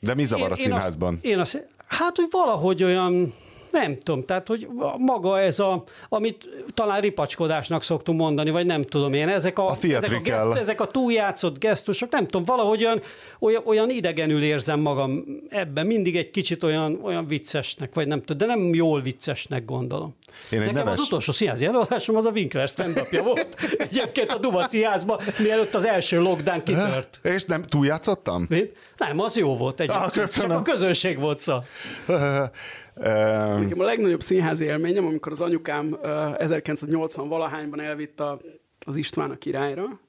[0.00, 1.18] De mi zavar én, a színházban?
[1.22, 3.34] Én azt, én azt, hát, hogy valahogy olyan,
[3.72, 9.12] nem tudom, tehát hogy maga ez a, amit talán ripacskodásnak szoktunk mondani, vagy nem tudom
[9.12, 13.00] én, ezek a, a, ezek a, geszt, ezek a túljátszott gesztusok, nem tudom, valahogy olyan,
[13.38, 18.48] olyan, olyan idegenül érzem magam ebben, mindig egy kicsit olyan, olyan viccesnek, vagy nem tudom,
[18.48, 20.14] de nem jól viccesnek gondolom.
[20.50, 20.92] Én Nekem neves...
[20.92, 23.56] az utolsó színházi előadásom az a Winkler stand volt.
[23.90, 27.20] Egyébként a Duma színházban, mielőtt az első lockdown kitört.
[27.22, 28.46] És nem túljátszottam?
[28.96, 30.16] Nem, az jó volt egyébként.
[30.16, 31.56] Ah, Csak a közönség volt szó.
[32.94, 38.36] Nekem a legnagyobb színházi élményem, amikor az anyukám 1980-valahányban elvitte
[38.86, 40.00] az István a királyra,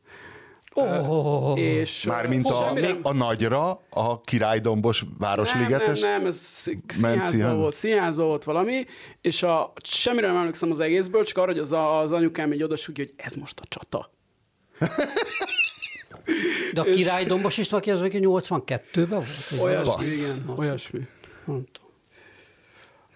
[0.76, 6.00] Oh, és Mármint a, a nagyra, a királydombos városligetes?
[6.00, 6.36] Nem, nem, nem, ez
[6.88, 7.56] színházban színház?
[7.56, 8.86] volt, színházban volt valami,
[9.22, 12.64] és a, semmire nem emlékszem az egészből, csak arra, hogy az, a, az anyukám így
[12.64, 14.12] odasúgja, hogy ez most a csata.
[16.74, 19.62] de a király Dombos István ki az, aki 82-ben volt?
[19.62, 21.00] Olyasmi, igen, olyasmi.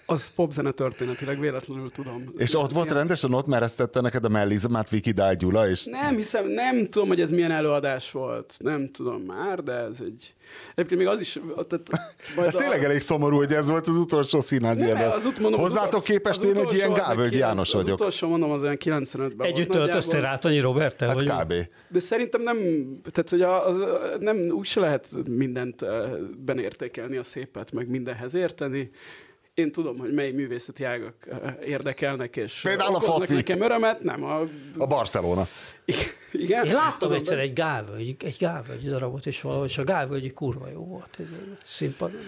[0.10, 2.34] Az popzene történetileg véletlenül tudom.
[2.38, 6.48] És ott volt rendesen, ott meresztette neked a mellizmát Viki Dál Gyula, és Nem hiszem,
[6.48, 8.54] nem tudom, hogy ez milyen előadás volt.
[8.58, 10.34] Nem tudom már, de ez egy...
[10.76, 11.40] Egyébként még az is...
[11.68, 11.88] Tehát,
[12.36, 15.62] majd ez tényleg elég szomorú, hogy ez volt az utolsó színházi Nem, az ut- mondom,
[15.64, 18.00] az Hozzátok képest az én egy ilyen az Gávölgy János Az vagyok.
[18.00, 20.22] utolsó, mondom, az olyan 95-ben Együtt volt töltöztél.
[20.22, 21.08] Rátonyi Roberttel?
[21.08, 21.30] Hát vagy?
[21.30, 21.54] kb.
[21.90, 22.58] De szerintem nem,
[23.12, 23.76] tehát hogy az,
[24.20, 26.10] nem, úgyse lehet mindent eh,
[26.46, 28.92] benértékelni a szépet, meg mindenhez érteni.
[29.58, 31.14] Én tudom, hogy mely művészeti ágak
[31.66, 33.34] érdekelnek, és Például a foci.
[33.34, 34.40] nekem örömet, nem a...
[34.78, 35.46] A Barcelona.
[36.32, 36.66] Igen?
[36.66, 40.70] Én láttam egyszer belül- egy gálvölgyi, egy gálvölgyi darabot is valahogy, és a gálvölgyi kurva
[40.70, 41.10] jó volt.
[41.20, 42.22] Ez egy színpadon.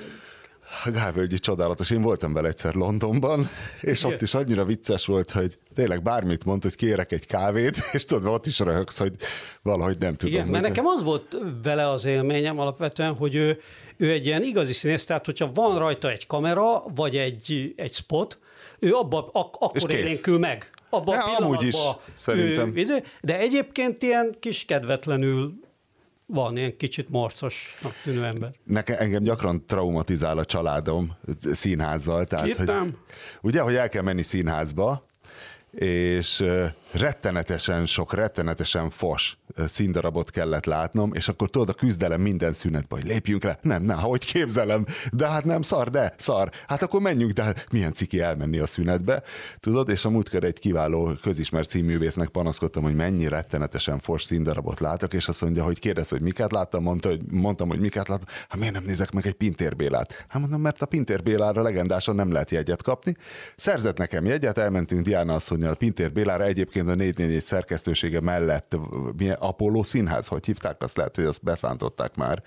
[0.86, 1.90] A Gávölgyi csodálatos.
[1.90, 3.50] Én voltam vele egyszer Londonban,
[3.82, 8.06] és ott is annyira vicces volt, hogy tényleg bármit mond, hogy kérek egy kávét, és
[8.06, 9.14] tudod, ott is röhögsz, hogy
[9.62, 10.34] valahogy nem tudom.
[10.36, 13.60] Igen, mert nekem az volt vele az élményem alapvetően, hogy ő,
[13.98, 18.40] ő egy ilyen igazi színész, tehát hogyha van rajta egy kamera, vagy egy, egy spot,
[18.80, 20.70] ő abba, ak- akkor élénkül meg.
[20.90, 22.78] Abban Ja, a amúgy is, pillanatban szerintem.
[22.78, 25.54] Ő, de egyébként ilyen kis kedvetlenül
[26.32, 28.52] van, ilyen kicsit morcosnak tűnő ember.
[28.64, 31.18] Nekem, engem gyakran traumatizál a családom
[31.52, 32.24] színházzal.
[32.26, 32.98] Tehát, hogy, Hittem.
[33.42, 35.08] ugye, hogy el kell menni színházba,
[35.72, 36.46] és
[36.92, 39.38] rettenetesen sok, rettenetesen fos
[39.68, 43.60] színdarabot kellett látnom, és akkor tudod, a küzdelem minden szünetben, hogy lépjünk le.
[43.62, 46.50] Nem, nem, hogy képzelem, de hát nem szar, de szar.
[46.68, 49.24] Hát akkor menjünk, de hát milyen ciki elmenni a szünetbe,
[49.60, 55.14] tudod, és a múltkor egy kiváló közismert színművésznek panaszkodtam, hogy mennyi rettenetesen fos színdarabot látok,
[55.14, 58.60] és azt mondja, hogy kérdez, hogy miket láttam, mondta, hogy, mondtam, hogy miket láttam, hát
[58.60, 60.26] miért nem nézek meg egy Pintér Bélát?
[60.28, 63.16] Hát mondom, mert a Pintér Bélára legendáson nem lehet jegyet kapni.
[63.56, 68.78] Szerzett nekem jegyet, elmentünk Diana asszonynal a Bélára, egyébként a 444 szerkesztősége mellett
[69.18, 72.44] milyen Apollo színház, hogy hívták, azt lehet, hogy azt beszántották már.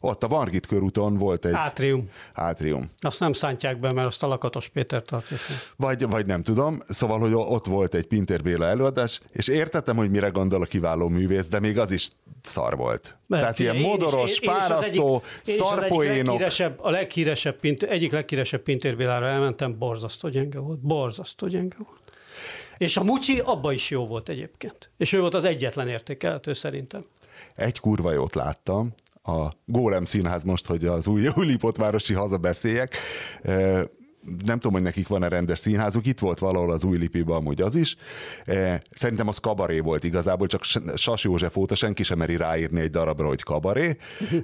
[0.00, 2.10] Ott a Vargit körúton volt egy Átrium.
[2.34, 2.90] átrium.
[3.00, 5.36] Azt nem szántják be, mert azt a Lakatos Péter tartja.
[5.76, 10.10] Vagy, vagy nem tudom, szóval, hogy ott volt egy Pintér Béla előadás, és értettem, hogy
[10.10, 12.08] mire gondol a kiváló művész, de még az is
[12.42, 13.16] szar volt.
[13.26, 16.26] Mert Tehát ilyen én is- modoros, én- én is az fárasztó, egyik- én egyik szarpoénok.
[16.26, 20.78] leghíresebb- A leghíresebb, egyik leghíresebb Pintér Bélára elmentem, borzasztó gyenge volt.
[20.78, 22.05] Borzasztó gyenge volt.
[22.78, 24.90] És a Mucsi abba is jó volt egyébként.
[24.96, 27.04] És ő volt az egyetlen értékelhető szerintem.
[27.54, 32.96] Egy kurva jót láttam, a Gólem Színház most, hogy az új Újlipotvárosi haza beszéljek.
[34.44, 37.74] Nem tudom, hogy nekik van-e rendes színházuk, itt volt valahol az új lipiben amúgy az
[37.74, 37.96] is.
[38.44, 40.62] Eh, Szerintem az kabaré volt igazából, csak
[40.94, 43.96] Sas József óta senki sem meri ráírni egy darabra, hogy kabaré.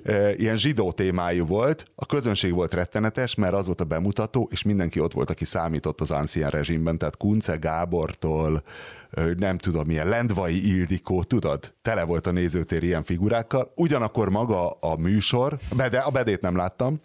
[0.04, 4.62] Eh, Ilyen zsidó témájú volt, a közönség volt rettenetes, mert az volt a bemutató, és
[4.62, 8.62] mindenki ott volt, aki számított az Ancien rezsimben, tehát Kunce Gábortól,
[9.36, 11.72] nem tudom, milyen Lendvai Ildikó, tudod?
[11.82, 13.72] Tele volt a nézőtér ilyen figurákkal.
[13.76, 17.00] Ugyanakkor maga a műsor, bede, a bedét nem láttam,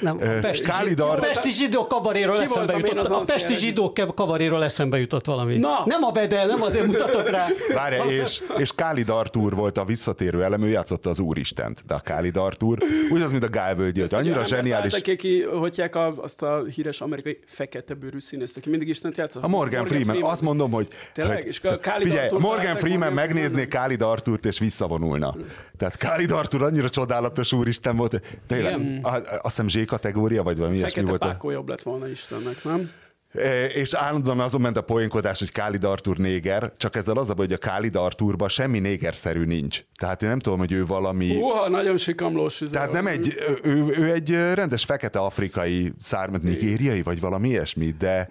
[0.00, 2.98] Nem, a Pesti, Kálidar- a Pesti zsidó kabaréról Ki eszembe jutott.
[2.98, 5.58] az A Pesti zsidó kabaréról eszembe jutott valami.
[5.58, 5.82] Na!
[5.84, 7.46] Nem a Bedel, nem azért mutatok rá.
[7.74, 12.00] Várj, és, és Kálid Artúr volt a visszatérő elem, ő játszotta az Úristent, de a
[12.00, 12.78] Kálid Artúr,
[13.10, 13.76] ugyanaz, mint a Gál
[14.12, 14.94] annyira zseniális.
[14.94, 19.42] Aki, aki hogyják a, azt a híres amerikai fekete bőrű színészt, aki mindig Istent játszott?
[19.44, 21.36] A Morgan, Freeman, azt mondom, hogy, Tényleg?
[21.36, 23.70] hogy És a Khalid figyelj, Arthur Morgan Freeman Morgan megnézné Freeman-t?
[24.00, 25.36] Kálid Artúrt és visszavonulna.
[25.76, 29.00] Tehát Kálid Artúr annyira csodálatos úristen volt, tényleg, Igen.
[29.42, 31.22] azt hiszem Z kategória, vagy valami ilyesmi Fekete volt.
[31.22, 32.90] a- pákó jobb lett volna Istennek, nem?
[33.32, 37.34] E, És állandóan azon ment a poénkodás, hogy Kálid Artúr néger, csak ezzel az a
[37.34, 39.84] baj, hogy a Kálid Artúrban semmi négerszerű nincs.
[39.98, 41.36] Tehát én nem tudom, hogy ő valami...
[41.36, 42.62] Uha, nagyon sikamlós.
[42.72, 48.28] Tehát nem egy, ő, ő egy rendes fekete afrikai szármat, nigériai, vagy valami ilyesmi, de,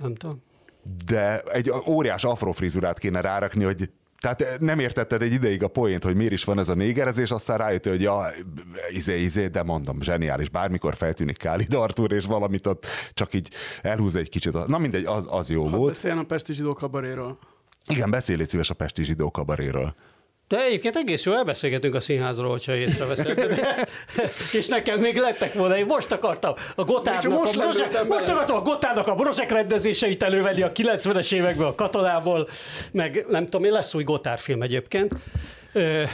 [0.00, 0.42] Nem tudom.
[1.06, 6.14] de egy óriás afrofrizurát kéne rárakni, hogy tehát nem értetted egy ideig a poént, hogy
[6.14, 8.30] miért is van ez a négerezés, aztán rájöttél, hogy ja,
[8.90, 13.50] izé, izé, de mondom, zseniális, bármikor feltűnik Kálid Artúr, és valamit ott csak így
[13.82, 14.66] elhúz egy kicsit.
[14.66, 15.92] Na mindegy, az, az jó Hadd volt.
[15.92, 17.38] beszéljen a Pesti zsidó kabaréről.
[17.86, 19.94] Igen, beszélj szíves a Pesti zsidó kabaréről.
[20.48, 23.58] De egyébként egész jól elbeszélgetünk a színházról, hogyha észreveszed.
[24.52, 28.56] és nekem még lettek volna, én most akartam a Gotárnak most a Brozsek, most akartam
[28.56, 32.48] a Gotárnak a Brozsek rendezéseit elővenni a 90-es években a katonából,
[32.92, 35.14] meg nem tudom, én lesz új Gotár film egyébként.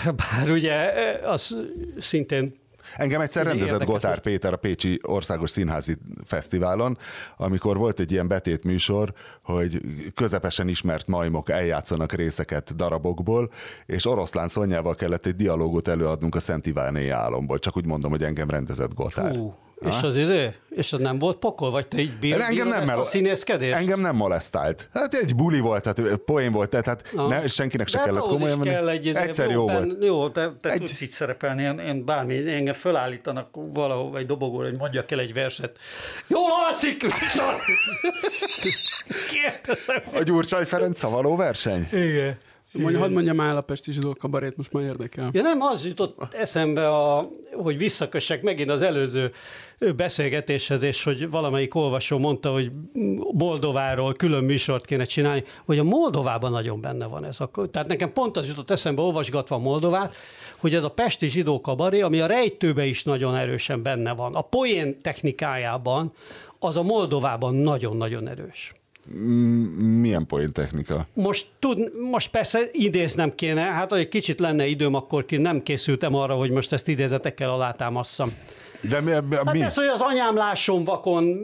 [0.04, 0.92] Bár ugye
[1.24, 1.56] az
[1.98, 2.62] szintén
[2.96, 6.98] Engem egyszer rendezett érdekes, Gotár Péter a Pécsi Országos Színházi Fesztiválon,
[7.36, 9.80] amikor volt egy ilyen betét műsor, hogy
[10.14, 13.50] közepesen ismert majmok eljátszanak részeket darabokból,
[13.86, 17.58] és oroszlán Szonyával kellett egy dialógot előadnunk a Szent Iváné álomból.
[17.58, 19.34] Csak úgy mondom, hogy engem rendezett Gotár.
[19.36, 20.54] Hú, és az izé?
[20.70, 21.70] És az nem volt pokol?
[21.70, 23.74] Vagy te így bír, engem nem, ezt a színészkedést?
[23.76, 24.88] engem nem molesztált.
[24.92, 27.26] Hát egy buli volt, tehát poén volt, tehát Na.
[27.28, 28.74] ne, senkinek se De hát kellett komolyan is venni.
[28.76, 30.04] kell egy, izé, Egyszer jó ben- volt.
[30.04, 34.68] Jó, te, te Egy- tudsz így szerepelni, én, én bármi, engem fölállítanak valahol egy dobogóra,
[34.68, 35.78] hogy mondjak el egy verset.
[36.26, 37.04] Jól alszik!
[39.30, 40.02] Kérdezem.
[40.14, 41.88] A Gyurcsány Ferenc szavaló verseny?
[41.92, 42.38] Igen.
[42.78, 45.30] Mondj, hadd mondjam el a Pesti Zsidó kabarét, most már érdekel.
[45.32, 49.32] Ja nem, az jutott eszembe, a, hogy visszakössek megint az előző
[49.96, 52.70] beszélgetéshez, és hogy valamelyik olvasó mondta, hogy
[53.32, 57.40] Moldováról külön műsort kéne csinálni, hogy a Moldovában nagyon benne van ez.
[57.40, 60.14] Akkor, tehát nekem pont az jutott eszembe, olvasgatva Moldovát,
[60.56, 64.34] hogy ez a Pesti zsidó kabaré, ami a rejtőbe is nagyon erősen benne van.
[64.34, 66.12] A poén technikájában
[66.58, 68.72] az a Moldovában nagyon-nagyon erős.
[70.00, 71.06] Milyen poén technika?
[71.12, 75.62] Most, tud, most persze idéznem kéne, hát ha egy kicsit lenne időm, akkor ki nem
[75.62, 78.32] készültem arra, hogy most ezt idézetekkel alátámasszam.
[78.80, 79.12] De mi?
[79.28, 79.36] mi?
[79.36, 81.38] Hát ez, hogy az anyám lásson vakon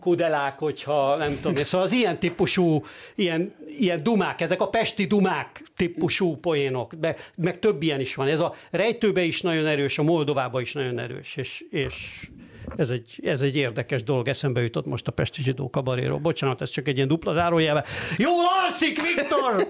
[0.00, 5.62] kudelák, hogyha nem tudom, szóval az ilyen típusú, ilyen, ilyen dumák, ezek a pesti dumák
[5.76, 8.28] típusú poénok, de meg több ilyen is van.
[8.28, 12.28] Ez a rejtőbe is nagyon erős, a Moldovába is nagyon erős, és, és
[12.76, 16.18] ez egy, ez egy érdekes dolog, eszembe jutott most a Pesti zsidó kabaréról.
[16.18, 17.84] Bocsánat, ez csak egy ilyen dupla zárójelve.
[18.16, 19.66] Jól alszik, Viktor!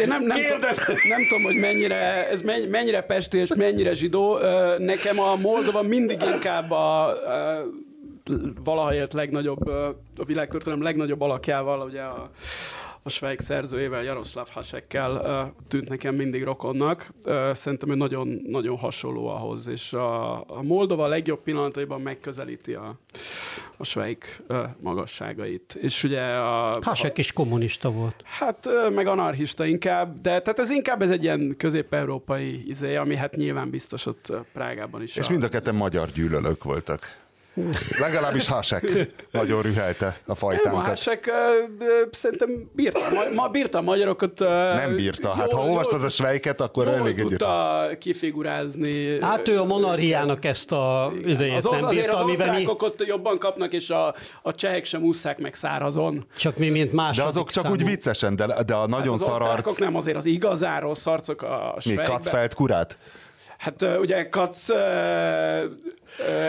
[0.00, 0.70] Én nem, nem, tudom,
[1.08, 4.38] nem tudom, hogy mennyire, ez menny- mennyire pesti és mennyire zsidó.
[4.78, 7.64] Nekem a Moldova mindig inkább a, a
[8.64, 9.66] valaha élt legnagyobb,
[10.16, 12.30] a világtörténelem legnagyobb alakjával, ugye a,
[13.02, 17.12] a Schweig szerzőjével, Jaroszláv Hasekkel tűnt nekem mindig rokonnak.
[17.52, 22.98] Szerintem ő nagyon, nagyon hasonló ahhoz, és a, a Moldova a legjobb pillanataiban megközelíti a,
[23.78, 25.78] a ö, magasságait.
[25.80, 28.22] És ugye a, Hasek is kommunista volt.
[28.24, 33.36] Hát meg anarchista inkább, de tehát ez inkább ez egy ilyen közép-európai izé, ami hát
[33.36, 35.16] nyilván biztos ott Prágában is.
[35.16, 37.26] És mind a ketten magyar gyűlölők voltak.
[38.00, 41.06] Legalábbis Hasek nagyon rühelte a Nem, a fajtánkat.
[41.26, 41.30] Ö,
[41.84, 44.38] ö, szerintem bírta, ma, ma bírta a magyarokat.
[44.74, 45.28] Nem bírta.
[45.28, 47.36] Hát ha jól- olvastad jól- a Svejket, akkor jól elég egyértelmű.
[47.36, 49.20] tudta kifigurázni.
[49.20, 53.06] Hát ő a monarhiának ezt a idejét az, nem azért bírta, az amiben mi, ott
[53.06, 56.24] jobban kapnak, és a, a csehek sem ússzák meg szárazon.
[56.36, 57.74] csak mi, mint De második azok csak számú.
[57.74, 61.06] úgy viccesen, de, de a nagyon az szar arc, osztrákok nem azért az igazán rossz
[61.06, 62.06] arcok a mi Schweigben.
[62.10, 62.98] Kacfeld kurát?
[63.58, 64.28] Hát ugye
[64.68, 64.74] ö,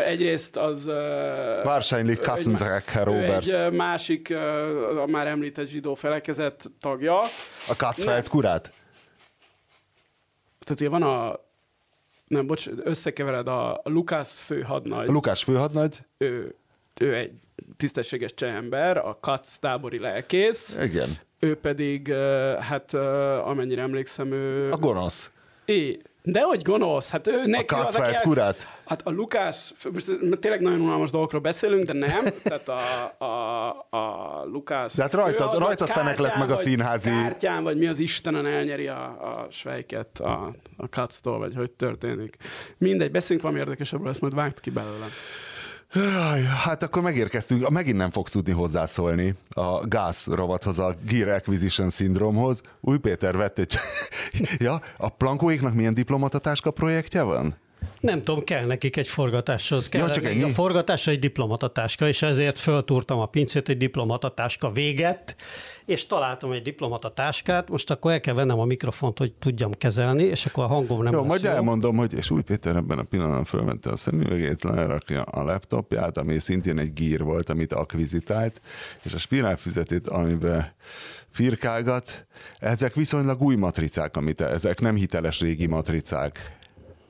[0.06, 0.86] egyrészt az...
[2.20, 3.50] Katzendrecker ő Roberts.
[3.54, 4.34] Egy másik,
[4.98, 7.20] a már említett zsidó felekezet tagja.
[7.68, 8.62] A Kacfeld kurát?
[10.60, 11.40] Tehát ugye van a...
[12.28, 15.08] Nem, bocs, összekevered a Lukász főhadnagy.
[15.08, 15.98] A Lukás főhadnagy?
[16.18, 16.56] ő,
[17.00, 17.32] ő egy
[17.78, 20.78] tisztességes cseh ember, a Kac tábori lelkész.
[20.84, 21.10] Igen.
[21.40, 22.14] Ő pedig,
[22.60, 22.94] hát
[23.44, 24.72] amennyire emlékszem, ő...
[24.72, 25.30] A gonosz.
[25.66, 26.00] É,
[26.32, 28.68] de hogy gonosz, hát ő neki A aki Katzfeld el- kurát?
[28.86, 30.06] Hát a Lukás, most
[30.40, 32.24] tényleg nagyon unalmas dolgokról beszélünk, de nem.
[32.44, 34.94] Tehát a, a, a Lukás...
[34.94, 39.04] De hát rajtad- rajtad kártyán meg a színházi- Kártyán, vagy mi az Istenen elnyeri a,
[39.04, 42.38] a svejket a, a Katz-tól, vagy hogy történik.
[42.78, 45.10] Mindegy, beszéljünk valami érdekesebbről, ezt majd vágt ki belőlem.
[46.64, 52.62] Hát akkor megérkeztünk, megint nem fogsz tudni hozzászólni a gáz rovathoz, a Gear Acquisition Syndromehoz.
[52.82, 53.76] Új Péter vett egy...
[54.58, 57.56] ja, a plankóiknak milyen diplomatatáska projektje van?
[58.00, 59.90] Nem tudom, kell nekik egy forgatáshoz.
[59.90, 60.44] Kell Ja, csak ennyi?
[60.44, 65.36] A forgatásra egy diplomatatáska, és ezért föltúrtam a pincét, egy diplomatatáska véget,
[65.86, 70.46] és találtam egy diplomatatáskát, most akkor el kell vennem a mikrofont, hogy tudjam kezelni, és
[70.46, 71.50] akkor a hangom nem Jó, majd jó.
[71.50, 76.38] elmondom, hogy és új Péter ebben a pillanatban fölmente a szemüvegét, lerakja a laptopját, ami
[76.38, 78.62] szintén egy gír volt, amit akvizitált,
[79.04, 80.74] és a spirálfüzetét, amiben
[81.30, 82.28] firkálgat.
[82.60, 86.59] Ezek viszonylag új matricák, amit ezek nem hiteles régi matricák.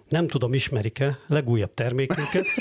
[0.10, 2.45] Nem tudom, ismerik-e legújabb termékünket.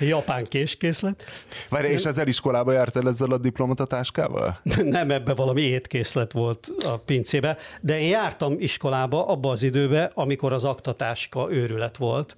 [0.00, 1.24] Japán késkészlet.
[1.68, 4.60] Várj, és ezzel iskolába jártál ezzel a diplomatatáskával?
[4.82, 10.52] Nem ebbe valami étkészlet volt a pincébe, de én jártam iskolába abba az időbe, amikor
[10.52, 12.36] az aktatáska őrület volt,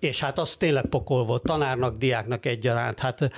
[0.00, 2.98] és hát az tényleg pokol volt, tanárnak, diáknak egyaránt.
[2.98, 3.30] Hát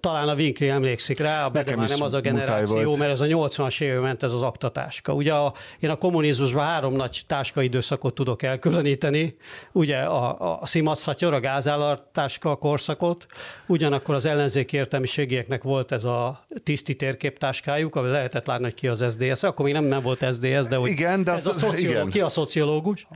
[0.00, 3.24] talán a Winkli emlékszik rá, de Nekem már nem az a generáció, mert ez a
[3.24, 5.12] 80-as években ment ez az aktatáska.
[5.12, 9.36] Ugye a, én a kommunizmusban három nagy táskaidőszakot tudok elkülöníteni,
[9.72, 13.26] ugye a, a szimatszatyor, a gázállartáska korszakot,
[13.66, 19.04] ugyanakkor az ellenzéki értelmiségieknek volt ez a tiszti térképtáskájuk, ami lehetett látni, hogy ki az
[19.10, 21.90] SDS, akkor még nem, nem volt SDS, de hogy Igen, de ez az- a szociológus,
[21.90, 22.10] igen.
[22.10, 23.06] ki a szociológus,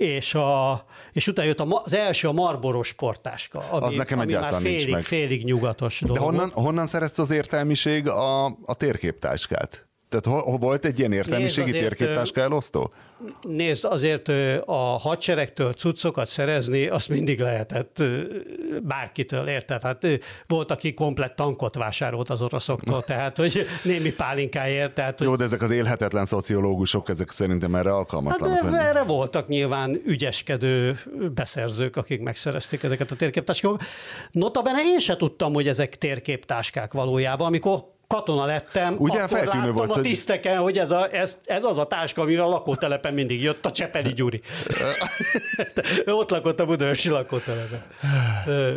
[0.00, 4.32] és, a, és utána jött a, az első a Marlboro sportáska, ami, Az nekem ami
[4.32, 6.16] már félig, félig nyugatos dolog.
[6.16, 9.89] De honnan, honnan szerezte az értelmiség a, a térképtáskát?
[10.10, 12.92] Tehát ho, ho volt egy ilyen értelmiségi azért, térképtáska elosztó?
[13.42, 14.28] Nézd, azért
[14.64, 18.02] a hadseregtől cuccokat szerezni, azt mindig lehetett
[18.82, 19.82] bárkitől, érted?
[19.82, 20.06] Hát
[20.46, 25.44] volt, aki komplett tankot vásárolt az oroszoktól, tehát hogy némi pálinkáért, tehát hogy Jó, de
[25.44, 28.70] ezek az élhetetlen szociológusok, ezek szerintem erre Hát alkalmatlanok.
[28.70, 30.98] de erre voltak nyilván ügyeskedő
[31.34, 33.82] beszerzők, akik megszerezték ezeket a térképtáskákat.
[34.30, 39.90] Notabene én se tudtam, hogy ezek térképtáskák valójában, amikor katona lettem, Ugye, akkor láttam volt,
[39.90, 43.42] a hogy- tiszteken, hogy ez, a, ez, ez az a táska, amivel a lakótelepen mindig
[43.42, 44.40] jött, a Csepeli Gyuri.
[46.06, 47.82] Ott lakott a Budaörsi lakótelepen.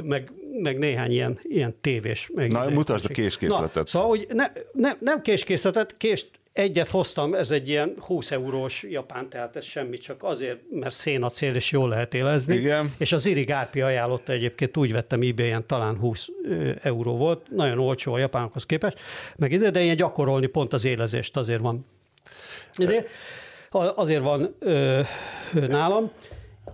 [0.04, 0.32] Meg,
[0.62, 2.30] meg néhány ilyen, ilyen tévés.
[2.34, 3.76] Meg Na, mutasd a késkészletet.
[3.76, 8.84] Na, szóval, hogy ne, ne, nem késkészletet, kést egyet hoztam, ez egy ilyen 20 eurós
[8.84, 12.56] japán, tehát ez semmi, csak azért, mert szénacél és jól lehet élezni.
[12.56, 12.94] Igen.
[12.98, 17.80] És az Iri Gárpi ajánlotta egyébként, úgy vettem ebay talán 20 ö, euró volt, nagyon
[17.80, 19.00] olcsó a japánokhoz képest,
[19.38, 21.86] meg ide, de ilyen gyakorolni pont az élezést azért van.
[22.76, 23.04] Ide,
[23.70, 25.02] a- azért van ö,
[25.54, 26.12] nálam,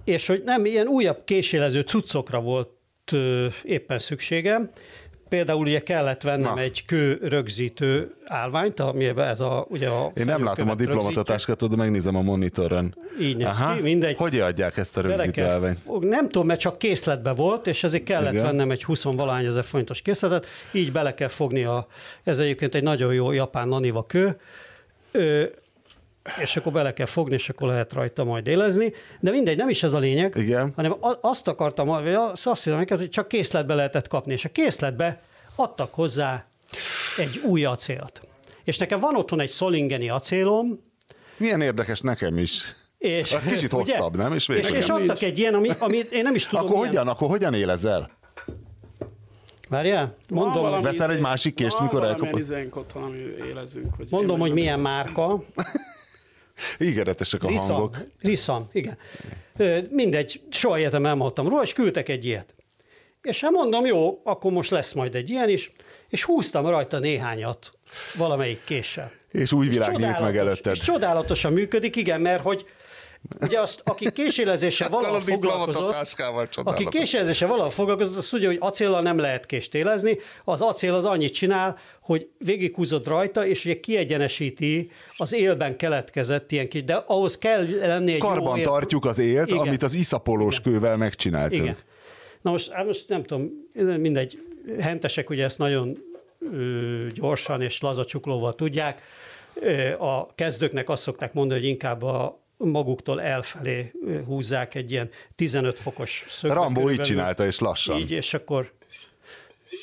[0.03, 2.69] és hogy nem, ilyen újabb késélező cuccokra volt
[3.11, 4.69] ö, éppen szükségem,
[5.30, 6.61] Például ugye kellett vennem Na.
[6.61, 11.75] egy kő rögzítő állványt, amiben ez a, ugye a Én nem látom a diplomatatáskát, de
[11.75, 12.95] megnézem a monitoron.
[13.21, 14.15] Így néz ki, mindegy.
[14.17, 15.47] Hogy adják ezt a rögzítő
[15.86, 18.43] fog- Nem tudom, mert csak készletbe volt, és ezért kellett Igen.
[18.45, 21.88] Vennem egy 20 valány ezer forintos készletet, így bele kell fogni a,
[22.23, 24.38] ez egyébként egy nagyon jó japán naniva kő,
[26.41, 28.93] és akkor bele kell fogni, és akkor lehet rajta majd élezni.
[29.19, 30.73] De mindegy, nem is ez a lényeg, Igen.
[30.75, 35.21] hanem azt akartam, vagy azt hiszem hogy csak készletbe lehetett kapni, és a készletbe
[35.55, 36.45] adtak hozzá
[37.17, 38.21] egy új acélt.
[38.63, 40.88] És nekem van otthon egy szolingeni acélom,
[41.38, 42.73] Milyen érdekes nekem is.
[42.97, 43.95] és, Az kicsit ugye?
[43.97, 44.34] hosszabb, nem?
[44.34, 46.59] És És, és adtak egy ilyen, ami, amit én nem is tudom.
[46.65, 48.09] Akkor milyen- hogyan, akkor hogyan élezel?
[49.69, 50.15] Várjál?
[50.30, 52.39] Mondom, Van Veszel egy másik kést, van mikor elkapod?
[52.39, 53.17] izénk otthon, ami
[53.47, 53.95] élezünk.
[53.97, 55.43] Hogy mondom hogy milyen márka.
[56.80, 57.97] Ígéretesek a Riszam, hangok.
[58.22, 58.97] Riszam, igen.
[59.89, 62.53] Mindegy, soha életem nem hallottam róla, és küldtek egy ilyet.
[63.22, 65.72] És hát mondom, jó, akkor most lesz majd egy ilyen is,
[66.10, 67.72] és húztam rajta néhányat
[68.18, 69.12] valamelyik késsel.
[69.32, 70.76] És új világ nyílt meg előtted.
[70.76, 72.66] És csodálatosan működik, igen, mert hogy
[73.41, 75.95] ugye azt, aki késélezéssel Ezzel valahol foglalkozott,
[76.55, 80.17] aki késélezéssel valahol foglalkozott, azt tudja, hogy acéllal nem lehet kést élezni.
[80.43, 86.70] Az acél az annyit csinál, hogy végighúzod rajta, és ugye kiegyenesíti az élben keletkezett ilyen
[86.70, 89.67] kis, de ahhoz kell lenni egy jó Karban él- tartjuk az élt, Igen.
[89.67, 91.61] amit az iszapolós kővel megcsináltunk.
[91.61, 91.78] Igen.
[92.41, 93.49] Na most, hát most nem tudom,
[93.97, 94.43] mindegy,
[94.80, 95.97] hentesek ugye ezt nagyon
[96.53, 99.01] ö, gyorsan és laza csuklóval tudják.
[99.99, 103.91] A kezdőknek azt szokták mondani, hogy inkább a maguktól elfelé
[104.26, 106.55] húzzák egy ilyen 15 fokos szögbe.
[106.55, 107.99] Rambó így csinálta, és lassan.
[107.99, 108.72] Így, és akkor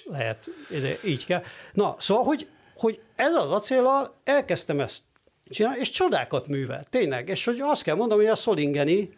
[0.05, 1.43] lehet, ide, így kell.
[1.73, 5.03] Na, szóval, hogy, hogy ez az acéllal elkezdtem ezt
[5.49, 7.29] csinálni, és csodákat művel, tényleg.
[7.29, 9.09] És hogy azt kell mondom, hogy a Szolingeni,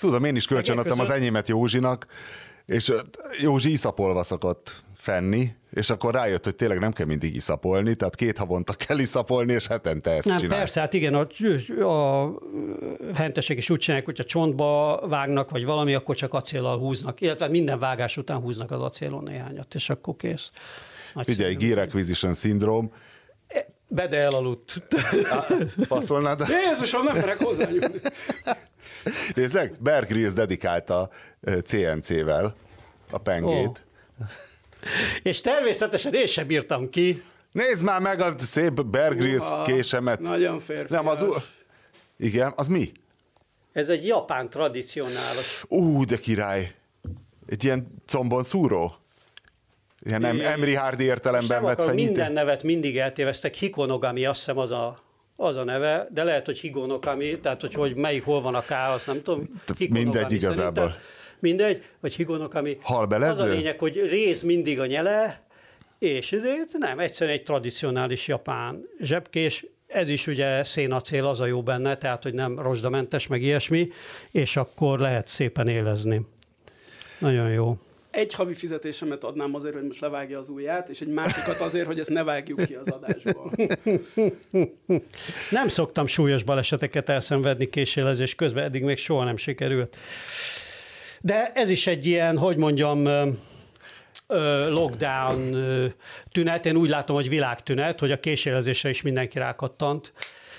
[0.00, 2.06] Tudom, én is kölcsönadtam az enyémet Józsinak,
[2.66, 2.92] és
[3.40, 8.38] Józsi iszapolva szokott fenni, és akkor rájött, hogy tényleg nem kell mindig iszapolni, tehát két
[8.38, 10.58] havonta kell iszapolni, és hetente ezt Nem, csinál.
[10.58, 11.26] persze, hát igen, a,
[11.82, 12.32] a
[13.14, 17.78] hentesek is úgy csinálják, hogyha csontba vágnak, vagy valami, akkor csak acéllal húznak, illetve minden
[17.78, 20.50] vágás után húznak az acélon néhányat, és akkor kész.
[21.14, 21.36] Nagyszerű.
[21.36, 22.88] Figyelj, Gear Acquisition Syndrome.
[23.86, 24.88] Bede elaludt.
[25.88, 26.44] Passzolnád?
[26.68, 28.00] Jézusom, nem merek hozzányúlni.
[29.34, 31.10] Nézzek, Bear Grylls dedikálta
[31.64, 32.54] CNC-vel
[33.10, 33.86] a pengét.
[35.22, 37.22] és természetesen én sem bírtam ki.
[37.52, 40.20] Nézd már meg a szép Uha, késemet.
[40.20, 40.90] Nagyon férfias.
[40.90, 41.24] Nem, az...
[42.16, 42.92] Igen, az mi?
[43.72, 45.64] Ez egy japán tradicionális.
[45.68, 46.74] Ú, de király.
[47.46, 48.94] Egy ilyen combon szúró?
[50.00, 52.04] Ilyen em- Emri Hardy értelemben nem vett fenyítő?
[52.04, 53.54] minden nevet mindig eltéveztek.
[53.54, 54.96] Hikonogami, azt hiszem az a,
[55.36, 58.70] az a neve, de lehet, hogy Higonokami, tehát hogy, hogy melyik hol van a K,
[58.70, 59.48] azt nem tudom.
[59.78, 60.74] Hikonogami mindegy igazából.
[60.74, 61.16] szerintem.
[61.40, 62.78] Mindegy, vagy Higonokami.
[62.80, 63.32] Halbelező?
[63.32, 65.46] Az a lényeg, hogy rész mindig a nyele,
[65.98, 71.62] és ezért nem, egyszerűen egy tradicionális japán zsebkés, ez is ugye szénacél, az a jó
[71.62, 73.88] benne, tehát hogy nem rozsdamentes, meg ilyesmi,
[74.30, 76.20] és akkor lehet szépen élezni.
[77.18, 77.78] Nagyon jó.
[78.10, 81.98] Egy havi fizetésemet adnám azért, hogy most levágja az ujját, és egy másikat azért, hogy
[81.98, 83.50] ezt ne vágjuk ki az adásból.
[85.50, 89.96] Nem szoktam súlyos baleseteket elszenvedni késélezés közben, eddig még soha nem sikerült.
[91.20, 93.08] De ez is egy ilyen, hogy mondjam,
[94.68, 95.56] lockdown
[96.32, 96.66] tünet.
[96.66, 100.12] Én úgy látom, hogy világtünet, hogy a késélezésre is mindenki rákattant.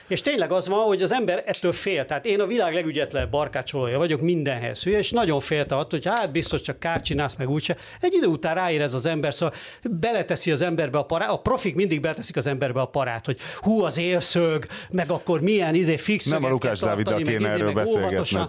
[0.07, 2.05] És tényleg az van, hogy az ember ettől fél.
[2.05, 6.31] Tehát én a világ legügyetlenebb barkácsolója vagyok mindenhez hülye, és nagyon féltem attól, hogy hát
[6.31, 7.75] biztos csak kárt csinálsz, meg úgyse.
[7.99, 9.55] Egy idő után ráér ez az ember, szóval
[9.89, 13.83] beleteszi az emberbe a parát, a profik mindig beleteszik az emberbe a parát, hogy hú,
[13.83, 16.25] az élszög, meg akkor milyen izé fix.
[16.25, 18.39] Nem a Lukás Dáviddal kéne izé, erről beszélgetni.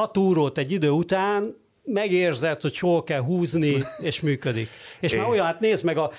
[0.00, 4.68] A túrót egy idő után megérzed, hogy hol kell húzni, és működik.
[5.00, 5.16] És é.
[5.16, 6.10] már olyan, hát nézd meg a...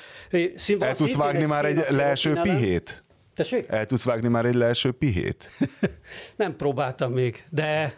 [0.56, 3.04] Színvon, El tudsz vágni már egy leeső pihét?
[3.36, 3.66] Tessék?
[3.68, 5.50] El tudsz vágni már egy leeső pihét?
[6.36, 7.98] nem próbáltam még, de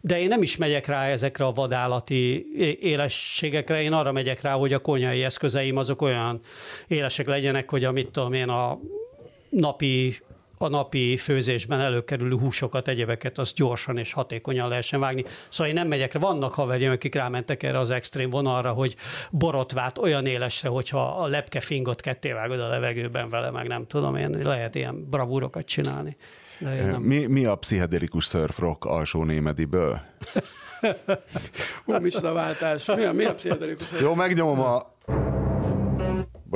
[0.00, 2.46] de én nem is megyek rá ezekre a vadállati
[2.80, 6.40] élességekre, én arra megyek rá, hogy a konyai eszközeim azok olyan
[6.86, 8.78] élesek legyenek, hogy amit tudom én a
[9.48, 10.18] napi
[10.58, 15.24] a napi főzésben előkerülő húsokat, egyebeket, azt gyorsan és hatékonyan lehessen vágni.
[15.48, 16.20] Szóval én nem megyek rá.
[16.20, 18.96] Vannak haverjaim, akik rámentek erre az extrém vonalra, hogy
[19.30, 24.38] borotvát olyan élesre, hogyha a lepkefingot ketté vágod a levegőben vele, meg nem tudom én,
[24.42, 26.16] lehet ilyen bravúrokat csinálni.
[26.58, 27.02] Nem...
[27.02, 30.00] Mi, mi a pszichedelikus surfrock alsó némediből?
[31.84, 31.92] Hú,
[32.22, 32.86] váltás.
[32.86, 33.90] Mi a, mi a pszichedelikus?
[34.00, 34.94] Jó, megnyomom a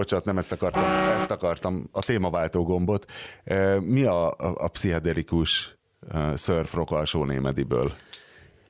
[0.00, 0.84] bocsánat, nem ezt akartam,
[1.20, 3.04] ezt akartam, a témaváltó gombot.
[3.80, 5.78] Mi a, a, a pszichedelikus
[6.36, 7.92] surf rock alsó némediből?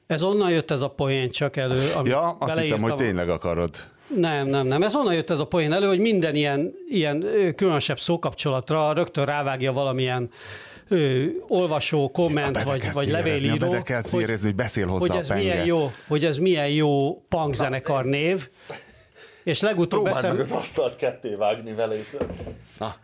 [0.07, 1.93] Ez onnan jött ez a poén csak elő.
[2.05, 3.71] Ja, azt hittem, hogy tényleg akarod.
[4.17, 4.83] Nem, nem, nem.
[4.83, 7.25] Ez onnan jött ez a poén elő, hogy minden ilyen, ilyen
[7.57, 10.31] különösebb szókapcsolatra rögtön rávágja valamilyen
[10.89, 13.77] ö, olvasó, komment vagy, vagy levélíró.
[14.11, 17.55] Hogy, érezni, hogy beszél hozzá hogy ez a milyen jó, hogy ez milyen jó punk
[17.55, 18.49] zenekar név,
[19.45, 20.37] és legutóbb Próbáld eszem...
[20.37, 22.17] meg az asztalt ketté vágni vele is.
[22.79, 22.95] Na,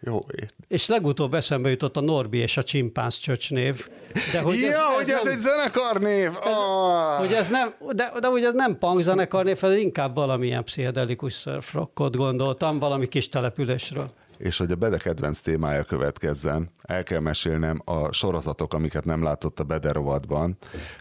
[0.00, 0.20] jó.
[0.68, 3.88] És legutóbb eszembe jutott a Norbi és a Csimpánz csöcs név.
[4.32, 6.30] De hogy ja, ez, ez hogy ez nem, egy zenekarnév!
[6.44, 7.18] Oh.
[7.18, 11.72] Hogy ez nem, de, de hogy ez nem punk zenekarnév, ez inkább valamilyen pszichedelikus surf
[11.72, 14.10] rockot gondoltam, valami kis településről
[14.42, 19.60] és hogy a Bede kedvenc témája következzen, el kell mesélnem a sorozatok, amiket nem látott
[19.60, 20.56] a Bede rovatban,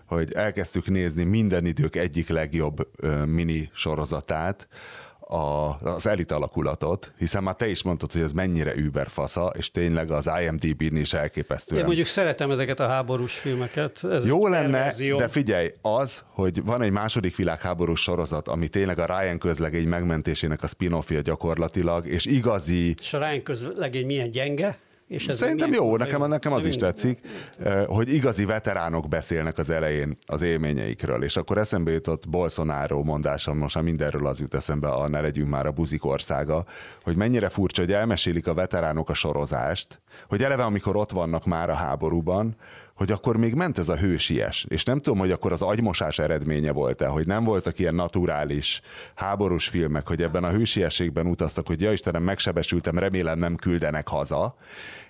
[0.06, 2.88] hogy elkezdtük nézni minden idők egyik legjobb
[3.26, 4.68] mini sorozatát,
[5.32, 10.11] a, az elit alakulatot, hiszen már te is mondtad, hogy ez mennyire überfasza, és tényleg
[10.11, 11.79] az IMDb-n is elképesztően.
[11.79, 14.03] Én mondjuk szeretem ezeket a háborús filmeket.
[14.03, 15.17] Ez Jó lenne, verzió.
[15.17, 20.63] de figyelj, az, hogy van egy második világháborús sorozat, ami tényleg a Ryan közlegény megmentésének
[20.63, 22.95] a spin-offja gyakorlatilag, és igazi...
[22.99, 24.77] És a Ryan közlegény milyen gyenge?
[25.12, 27.20] És ez Szerintem jó, nekem, nekem az is tetszik,
[27.64, 33.57] eh, hogy igazi veteránok beszélnek az elején az élményeikről, és akkor eszembe jutott Bolsonaro mondásom,
[33.57, 36.66] most mindenről az jut eszembe, a ne legyünk már a buzik országa,
[37.03, 41.70] hogy mennyire furcsa, hogy elmesélik a veteránok a sorozást, hogy eleve amikor ott vannak már
[41.70, 42.55] a háborúban,
[42.93, 46.72] hogy akkor még ment ez a hősies, és nem tudom, hogy akkor az agymosás eredménye
[46.72, 48.82] volt-e, hogy nem voltak ilyen naturális
[49.16, 54.55] háborús filmek, hogy ebben a hősiességben utaztak, hogy ja Istenem, megsebesültem, remélem nem küldenek haza,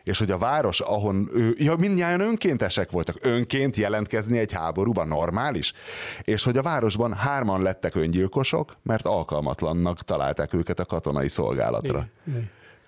[0.04, 5.74] és hogy a város, ahon ő, ja, mindjárt önkéntesek voltak, önként jelentkezni egy háborúban normális,
[6.22, 12.08] és hogy a városban hárman lettek öngyilkosok, mert alkalmatlannak találták őket a katonai szolgálatra.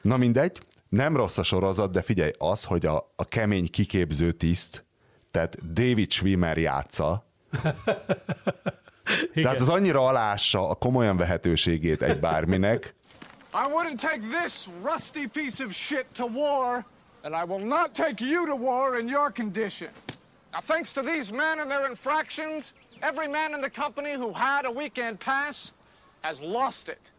[0.02, 0.60] Na mindegy,
[0.90, 4.86] nem rossz a sorozat, de figyelj, az, hogy a, a kemény kiképző tiszt,
[5.32, 7.26] tehát David Schwimmer játsza,
[9.34, 12.96] tehát az annyira alássa a komolyan vehetőségét egy bárminek.
[13.54, 16.86] I wouldn't take this rusty piece of shit to war,
[17.24, 19.90] and I will not take you to war in your condition.
[20.52, 24.66] Now, thanks to these men and their infractions, every man in the company who had
[24.66, 25.72] a weekend pass
[26.22, 27.12] has lost it.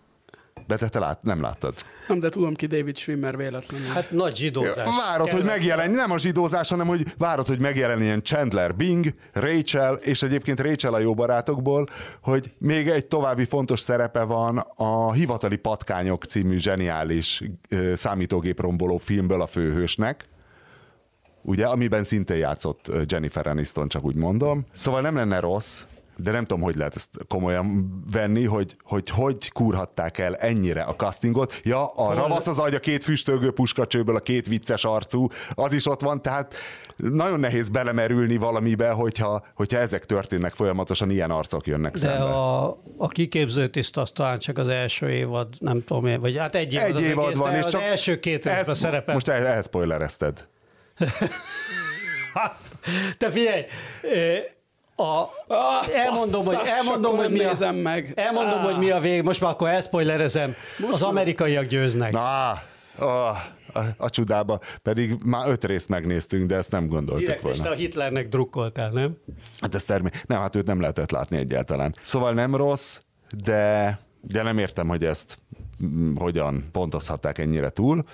[0.66, 1.74] De te, te lát, nem láttad.
[2.08, 3.86] Nem, de tudom ki David Schwimmer véletlenül.
[3.86, 4.88] Hát nagy zsidózás.
[5.08, 10.22] Várod, hogy megjelen, nem a zsidózás, hanem hogy várod, hogy megjelenjen Chandler Bing, Rachel, és
[10.22, 11.86] egyébként Rachel a jó barátokból,
[12.22, 17.42] hogy még egy további fontos szerepe van a Hivatali Patkányok című zseniális
[17.94, 20.28] számítógép romboló filmből a főhősnek,
[21.42, 24.66] ugye, amiben szintén játszott Jennifer Aniston, csak úgy mondom.
[24.72, 25.82] Szóval nem lenne rossz,
[26.16, 30.94] de nem tudom, hogy lehet ezt komolyan venni, hogy hogy, hogy kúrhatták el ennyire a
[30.94, 31.60] castingot.
[31.64, 35.86] Ja, a ravasz az agy, a két füstölgő puskacsőből, a két vicces arcú, az is
[35.86, 36.54] ott van, tehát
[36.96, 42.24] nagyon nehéz belemerülni valamibe, hogyha, hogyha ezek történnek folyamatosan, ilyen arcok jönnek De szembe.
[42.24, 46.54] a, a kiképző tiszt az talán csak az első évad, nem tudom én, vagy hát
[46.54, 49.14] egy évad, egy évad egész, van, és az csak első két részben szerepel.
[49.14, 50.46] Most ehhez spoilerezted.
[53.18, 53.62] Te figyelj,
[54.96, 55.28] a,
[55.94, 58.12] elmondom, hogy, elmondom, hogy mi a, meg.
[58.14, 58.64] elmondom, ah.
[58.64, 60.54] hogy mi a vég, most már akkor elspoilerezem,
[60.90, 62.12] az amerikaiak győznek.
[62.12, 62.50] Na,
[62.98, 63.28] a,
[63.72, 67.70] a, a csudába, pedig már öt részt megnéztünk, de ezt nem gondoltuk Direkt volna.
[67.70, 69.16] a Hitlernek drukkoltál, nem?
[69.60, 70.08] Hát ezt termé...
[70.26, 71.94] Nem, hát őt nem lehetett látni egyáltalán.
[72.02, 72.98] Szóval nem rossz,
[73.44, 75.38] de, de nem értem, hogy ezt
[76.16, 78.04] hogyan pontozhatták ennyire túl.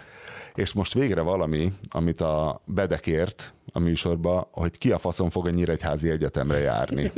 [0.55, 5.51] És most végre valami, amit a Bedekért a műsorba, hogy ki a faszon fog a
[5.51, 7.13] Nyíregyházi Egyetemre járni.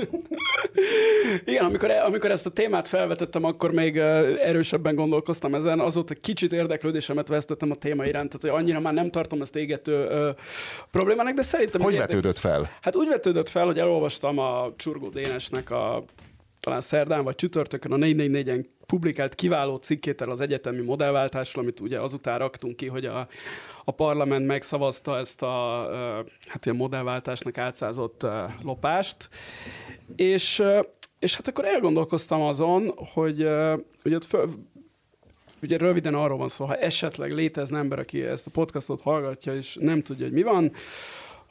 [1.44, 6.52] Igen, amikor, e- amikor ezt a témát felvetettem, akkor még erősebben gondolkoztam ezen, azóta kicsit
[6.52, 10.30] érdeklődésemet vesztettem a téma iránt, tehát hogy annyira már nem tartom ezt égető ö,
[10.90, 11.80] problémának, de szerintem...
[11.80, 12.70] Hogy vetődött fel?
[12.80, 16.04] Hát úgy vetődött fel, hogy elolvastam a Csurgó Dénesnek a
[16.60, 22.38] talán szerdán vagy csütörtökön a 444-en publikált kiváló cikkét az egyetemi modellváltásról, amit ugye azután
[22.38, 23.26] raktunk ki, hogy a,
[23.84, 25.86] a parlament megszavazta ezt a
[26.46, 28.26] hát ilyen modellváltásnak átszázott
[28.62, 29.28] lopást,
[30.16, 30.62] és,
[31.18, 33.40] és hát akkor elgondolkoztam azon, hogy
[34.04, 34.48] ugye ott föl,
[35.62, 39.76] ugye röviden arról van szó, ha esetleg létezne ember, aki ezt a podcastot hallgatja, és
[39.80, 40.72] nem tudja, hogy mi van,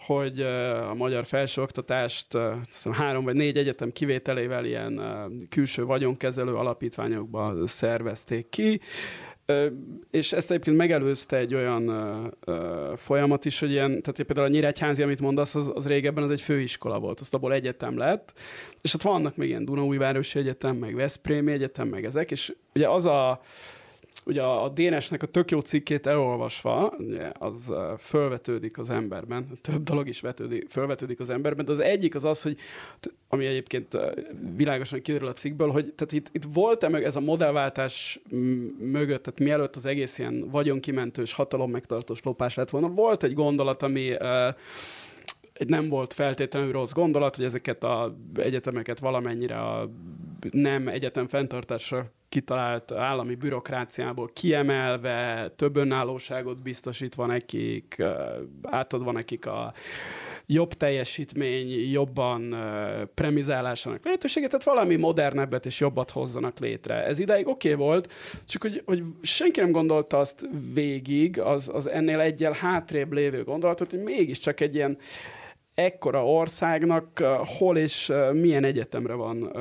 [0.05, 0.41] hogy
[0.89, 2.37] a magyar felsőoktatást
[2.91, 5.01] három vagy négy egyetem kivételével ilyen
[5.49, 8.79] külső vagyonkezelő alapítványokba szervezték ki,
[10.11, 11.91] és ezt egyébként megelőzte egy olyan
[12.95, 16.41] folyamat is, hogy ilyen, tehát például a Nyíregyházi, amit mondasz, az, az régebben az egy
[16.41, 18.33] főiskola volt, azt abból egyetem lett,
[18.81, 23.05] és ott vannak még ilyen Dunaújvárosi Egyetem, meg Veszprémi Egyetem, meg ezek, és ugye az
[23.05, 23.41] a
[24.25, 26.93] ugye a Dénesnek a tök jó cikkét elolvasva,
[27.33, 32.25] az fölvetődik az emberben, több dolog is vetődik, fölvetődik az emberben, de az egyik az
[32.25, 32.57] az, hogy
[33.27, 33.97] ami egyébként
[34.55, 38.19] világosan kiderül a cikkből, hogy tehát itt, itt volt-e meg ez a modellváltás
[38.79, 43.83] mögött, tehát mielőtt az egész ilyen vagyonkimentős, hatalom megtartós lopás lett volna, volt egy gondolat,
[43.83, 44.15] ami
[45.53, 49.89] egy nem volt feltétlenül rossz gondolat, hogy ezeket az egyetemeket valamennyire a
[50.51, 58.03] nem egyetem fenntartásra kitalált állami bürokráciából kiemelve, több önállóságot biztosítva nekik,
[58.63, 59.73] átadva nekik a
[60.45, 62.55] jobb teljesítmény, jobban
[63.13, 67.05] premizálásának lehetőséget, tehát valami modernebbet és jobbat hozzanak létre.
[67.05, 68.13] Ez ideig oké okay volt,
[68.47, 73.89] csak hogy, hogy senki nem gondolta azt végig, az, az ennél egyel hátrébb lévő gondolatot,
[73.89, 74.97] hogy mégiscsak egy ilyen
[75.73, 77.19] ekkora országnak
[77.57, 79.51] hol és milyen egyetemre van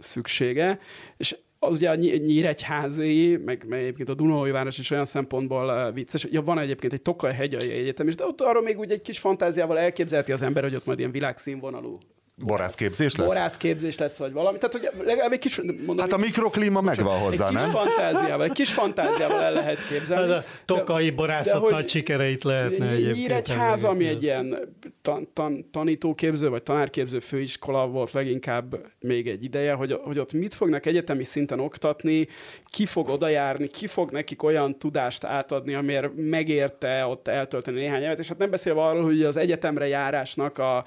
[0.00, 0.78] szüksége,
[1.16, 6.26] és az ugye a Nyíregyházi, meg, meg egyébként a Dunói város is olyan szempontból vicces,
[6.30, 9.18] ja, van egyébként egy Tokaj hegyai egyetem is, de ott arról még úgy egy kis
[9.18, 11.98] fantáziával elképzelheti az ember, hogy ott majd ilyen világszínvonalú
[12.42, 13.26] Borászképzés lesz?
[13.26, 14.58] Borászképzés lesz, vagy valami.
[14.58, 15.60] Tehát, hogy legalább egy kis...
[15.60, 17.62] Mondom, hát a mikroklíma megvan hozzá, egy nem?
[17.62, 20.32] Kis fantáziával, egy kis fantáziával el lehet képzelni.
[20.32, 23.16] Hát a tokai borászat de, nagy sikereit lehetne egyébként.
[23.16, 24.58] Nyíregyháza, ami egy ilyen
[25.02, 30.54] tan, tan, tanítóképző, vagy tanárképző főiskola volt leginkább még egy ideje, hogy, hogy ott mit
[30.54, 32.28] fognak egyetemi szinten oktatni,
[32.64, 38.02] ki fog oda járni, ki fog nekik olyan tudást átadni, amiért megérte ott eltölteni néhány
[38.02, 40.84] évet, és hát nem beszélve arról, hogy az egyetemre járásnak a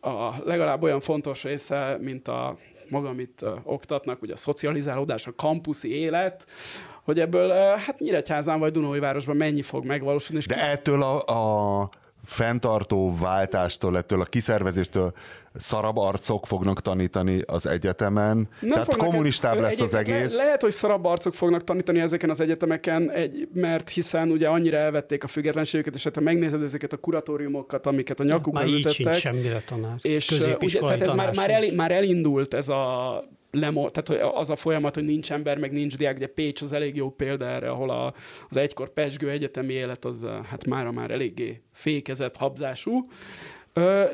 [0.00, 2.56] a legalább olyan fontos része, mint a
[2.88, 6.46] maga, amit oktatnak, ugye a szocializálódás, a kampuszi élet,
[7.02, 10.42] hogy ebből hát Nyíregyházán vagy Dunói-városban mennyi fog megvalósulni.
[10.46, 10.60] De ki...
[10.60, 11.24] ettől a,
[11.80, 11.88] a
[12.24, 15.12] fenntartó váltástól, ettől a kiszervezéstől
[15.58, 20.36] szarab arcok fognak tanítani az egyetemen, nem tehát kommunistább lesz az egész.
[20.36, 24.76] Le, lehet, hogy szarab arcok fognak tanítani ezeken az egyetemeken, egy, mert hiszen ugye annyira
[24.76, 29.04] elvették a függetlenségüket, és hát ha megnézed ezeket a kuratóriumokat, amiket a nyakukra már ütöttek.
[29.04, 29.96] Már így semmire tanár.
[30.02, 34.56] És ugye, tehát ez már, már, el, már elindult ez a lemo, tehát az a
[34.56, 37.90] folyamat, hogy nincs ember, meg nincs diák, ugye Pécs az elég jó példa erre, ahol
[37.90, 38.14] a,
[38.48, 43.08] az egykor pesgő egyetemi élet az hát mára már eléggé fékezett, habzású.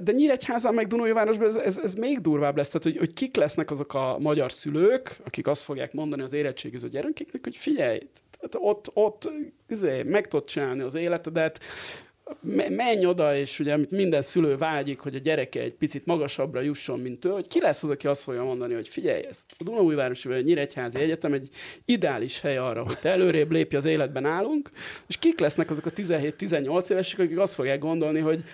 [0.02, 3.70] De Nyíregyházán meg Dunói-városban ez, ez, ez, még durvább lesz, tehát hogy, hogy kik lesznek
[3.70, 8.00] azok a magyar szülők, akik azt fogják mondani az érettségiző gyerekeknek, hogy figyelj,
[8.52, 9.30] ott, ott
[9.68, 11.60] izé, meg tudod csinálni az életedet,
[12.68, 17.24] menj oda, és ugye minden szülő vágyik, hogy a gyereke egy picit magasabbra jusson, mint
[17.24, 20.36] ő, hogy ki lesz az, aki azt fogja mondani, hogy figyelj, ezt a Dunaújvárosi vagy
[20.36, 21.48] a Nyíregyházi Egyetem egy
[21.84, 24.70] ideális hely arra, hogy előrébb lépj az életben állunk,
[25.06, 28.44] és kik lesznek azok a 17-18 évesek, akik azt fogják gondolni, hogy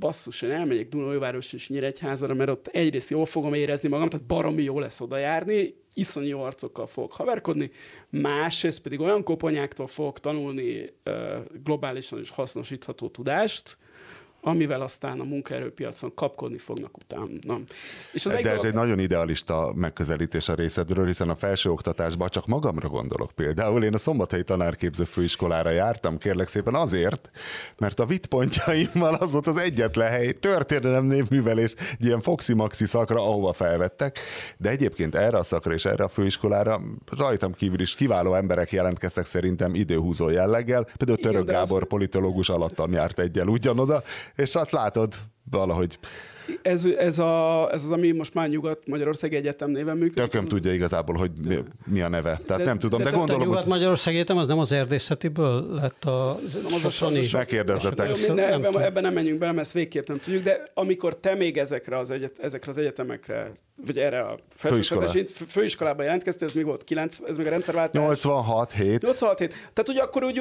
[0.00, 4.62] basszus, én elmegyek Dunaújváros és Nyíregyházára, mert ott egyrészt jól fogom érezni magam, tehát baromi
[4.62, 7.70] jó lesz oda járni, iszonyú arcokkal fogok haverkodni,
[8.10, 10.92] másrészt pedig olyan koponyáktól fogok tanulni
[11.64, 13.78] globálisan is hasznosítható tudást,
[14.40, 17.56] amivel aztán a munkaerőpiacon kapkodni fognak utána.
[18.12, 22.88] És az De ez egy nagyon idealista megközelítés a részedről, hiszen a felsőoktatásban csak magamra
[22.88, 23.84] gondolok például.
[23.84, 27.30] Én a Szombathelyi Tanárképző Főiskolára jártam, kérlek szépen azért,
[27.78, 33.52] mert a vitpontjaimmal az volt az egyetlen hely, történelem névművelés, egy ilyen foxi-maxi szakra, ahova
[33.52, 34.18] felvettek,
[34.56, 36.80] de egyébként erre a szakra és erre a főiskolára
[37.16, 40.86] rajtam kívül is kiváló emberek jelentkeztek szerintem időhúzó jelleggel.
[40.96, 44.02] Például Török Gábor politológus alattam járt egyel ugyanoda,
[44.34, 45.14] és hát látod,
[45.50, 45.98] valahogy
[46.62, 50.30] Ez, ez, a, ez az, ami most már Nyugat-Magyarország Egyetem néven működik.
[50.30, 52.36] tököm tudja igazából, hogy mi, mi a neve.
[52.46, 55.74] Tehát De- nem tudom, de de, A gondolom, hogy Nyugat-Magyarország Egyetem az nem az erdészetiből
[55.74, 57.18] lett a, Nem, az a- Sani.
[57.18, 58.26] az a- megkérdezzetek.
[58.34, 61.98] Nem ebben, nem menjünk bele, mert ezt végképp nem tudjuk, de amikor te még ezekre
[61.98, 63.52] az, egyet, ezekre az egyetemekre,
[63.86, 68.02] vagy erre a felsőoktatási fő- főiskolába jelentkeztél, ez még volt 9, ez még a rendszerváltás.
[68.02, 69.02] 86 hét.
[69.02, 69.48] 86 hét.
[69.72, 70.38] Tehát ugye akkor, úgy,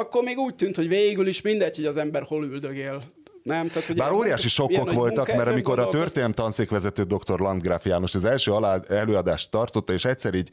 [0.00, 3.02] akkor még úgy tűnt, hogy végül is mindegy, hogy az ember hol üldögél.
[3.46, 3.68] Nem?
[3.68, 7.38] Tehát, Bár óriási sokkok voltak, mert amikor a történelem tanszékvezető dr.
[7.38, 10.50] Landgraf János az első alá, előadást tartotta, és egyszer így,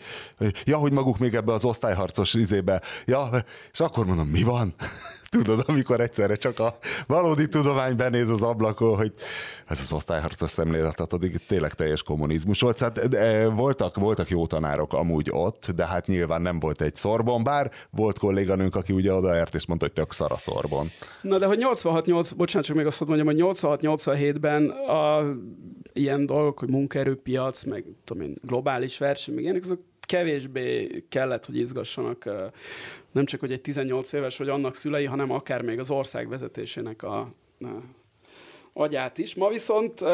[0.64, 3.30] ja, hogy maguk még ebbe az osztályharcos izébe, ja,
[3.72, 4.76] és akkor mondom, mi van?
[5.34, 6.78] Tudod, amikor egyszerre csak a
[7.08, 9.14] valódi tudomány benéz az ablakon, hogy
[9.68, 12.80] ez az osztályharcos szemlélet, tehát addig tényleg teljes kommunizmus volt.
[12.80, 17.44] Hát, de voltak, voltak jó tanárok amúgy ott, de hát nyilván nem volt egy szorbon,
[17.44, 20.88] bár volt kolléganőnk, aki ugye odaért és mondta, hogy tök szar a szorbon.
[21.22, 25.24] Na de hogy 86-8, bocsánat, csak még azt mondjam, hogy 86-87-ben a
[25.94, 31.58] ilyen dolgok, hogy munkaerőpiac, meg tudom én, globális verseny, meg ilyenek, azok kevésbé kellett, hogy
[31.58, 32.30] izgassanak
[33.12, 37.04] nem csak, hogy egy 18 éves vagy annak szülei, hanem akár még az ország vezetésének
[37.04, 37.20] a,
[37.60, 37.68] a
[38.74, 39.36] agyát is.
[39.36, 40.10] Ma viszont uh,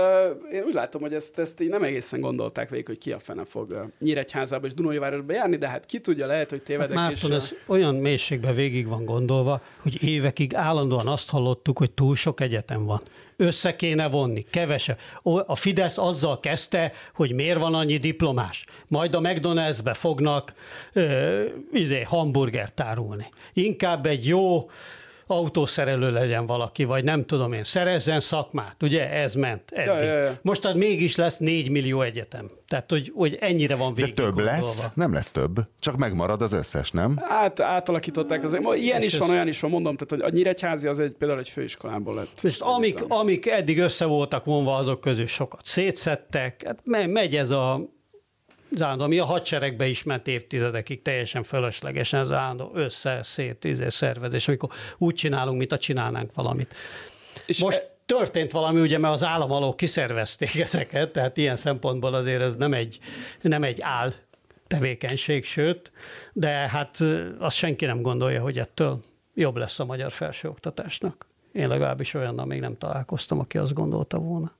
[0.51, 3.43] én úgy látom, hogy ezt, ezt így nem egészen gondolták végig, hogy ki a fene
[3.45, 6.97] fog uh, Nyíregyházába és Dunajvárosba járni, de hát ki tudja, lehet, hogy tévedek.
[6.97, 11.91] Hát és, Márton, ez olyan mélységben végig van gondolva, hogy évekig állandóan azt hallottuk, hogy
[11.91, 13.01] túl sok egyetem van.
[13.41, 14.99] Össze kéne vonni, kevesebb.
[15.45, 18.63] A Fidesz azzal kezdte, hogy miért van annyi diplomás.
[18.87, 20.53] Majd a McDonald'sbe fognak
[20.93, 23.25] ö, izé, hamburgert árulni.
[23.53, 24.69] Inkább egy jó
[25.31, 28.83] autószerelő legyen valaki, vagy nem tudom én, szerezzen szakmát.
[28.83, 29.87] Ugye ez ment eddig.
[29.87, 30.39] Ja, ja, ja.
[30.41, 32.45] Most hát mégis lesz 4 millió egyetem.
[32.67, 34.51] Tehát, hogy, hogy ennyire van De végig több gondolva.
[34.51, 34.85] lesz?
[34.93, 35.59] Nem lesz több.
[35.79, 37.19] Csak megmarad az összes, nem?
[37.21, 38.63] Át, átalakították azért.
[38.63, 41.11] Ma Ilyen És is van, olyan is van, mondom, tehát hogy a Nyíregyházi az egy,
[41.11, 42.39] például egy főiskolából lett.
[42.43, 46.63] És amik, amik eddig össze voltak vonva, azok közül sokat szétszettek.
[46.65, 47.89] Hát me- megy ez a
[48.71, 53.89] az állandó, ami a hadseregbe is ment évtizedekig teljesen fölöslegesen az állandó össze, szét, izé,
[53.89, 56.75] szervezés, amikor úgy csinálunk, mint a csinálnánk valamit.
[57.45, 62.41] És Most e- történt valami, ugye, mert az államalók kiszervezték ezeket, tehát ilyen szempontból azért
[62.41, 62.99] ez nem egy,
[63.41, 64.13] nem egy áll
[64.67, 65.91] tevékenység, sőt,
[66.33, 66.97] de hát
[67.39, 68.99] azt senki nem gondolja, hogy ettől
[69.33, 71.27] jobb lesz a magyar felsőoktatásnak.
[71.51, 74.51] Én legalábbis olyannal még nem találkoztam, aki azt gondolta volna.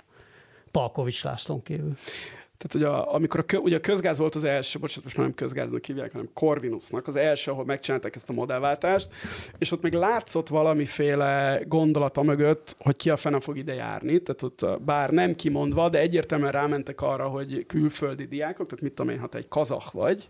[0.72, 1.98] Palkovics Lászlón kívül.
[2.60, 5.26] Tehát, hogy a, amikor a, kö, ugye a közgáz volt az első, bocsánat, most már
[5.26, 9.10] nem közgáznak hívják, hanem Corvinusnak, az első, ahol megcsinálták ezt a modellváltást,
[9.58, 14.42] és ott még látszott valamiféle gondolata mögött, hogy ki a fene fog ide járni, tehát
[14.42, 19.20] ott bár nem kimondva, de egyértelműen rámentek arra, hogy külföldi diákok, tehát mit tudom én,
[19.20, 20.30] ha te egy kazach vagy,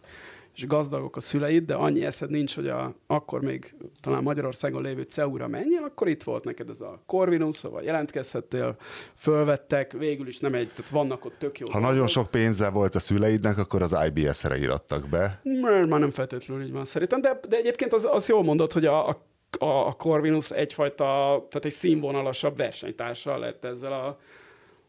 [0.55, 5.01] és gazdagok a szüleid, de annyi eszed nincs, hogy a, akkor még talán Magyarországon lévő
[5.01, 8.75] CEU-ra menjél, akkor itt volt neked ez a Corvinus, szóval jelentkezhettél,
[9.15, 12.95] fölvettek, végül is nem egy, tehát vannak ott tök jó Ha nagyon sok pénze volt
[12.95, 15.41] a szüleidnek, akkor az IBS-re irattak be.
[15.61, 18.85] Már, már nem feltétlenül így van szerintem, de, de egyébként az, az jól mondod, hogy
[18.85, 19.17] a, a,
[19.65, 21.05] a Corvinus egyfajta,
[21.49, 24.19] tehát egy színvonalasabb versenytársa lett ezzel a,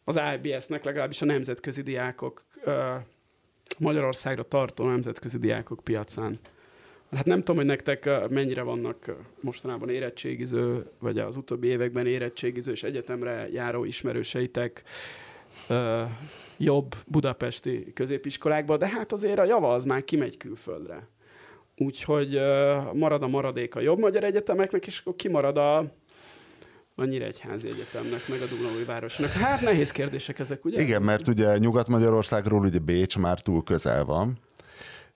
[0.05, 2.95] az IBS-nek, legalábbis a nemzetközi diákok, ö,
[3.79, 6.39] Magyarországra tartó nemzetközi diákok piacán.
[7.11, 12.07] Hát nem tudom, hogy nektek ö, mennyire vannak ö, mostanában érettségiző, vagy az utóbbi években
[12.07, 14.83] érettségiző és egyetemre járó ismerőseitek
[15.69, 16.03] ö,
[16.57, 21.09] jobb budapesti középiskolákba, de hát azért a java az már kimegy külföldre.
[21.77, 22.41] Úgyhogy
[22.95, 25.85] marad a maradék a jobb magyar egyetemeknek, és akkor kimarad a,
[27.01, 29.31] a Nyíregyházi Egyetemnek, meg a Dunaúj Városnak.
[29.31, 30.83] Hát nehéz kérdések ezek, ugye?
[30.83, 34.39] Igen, mert ugye Nyugat-Magyarországról ugye Bécs már túl közel van.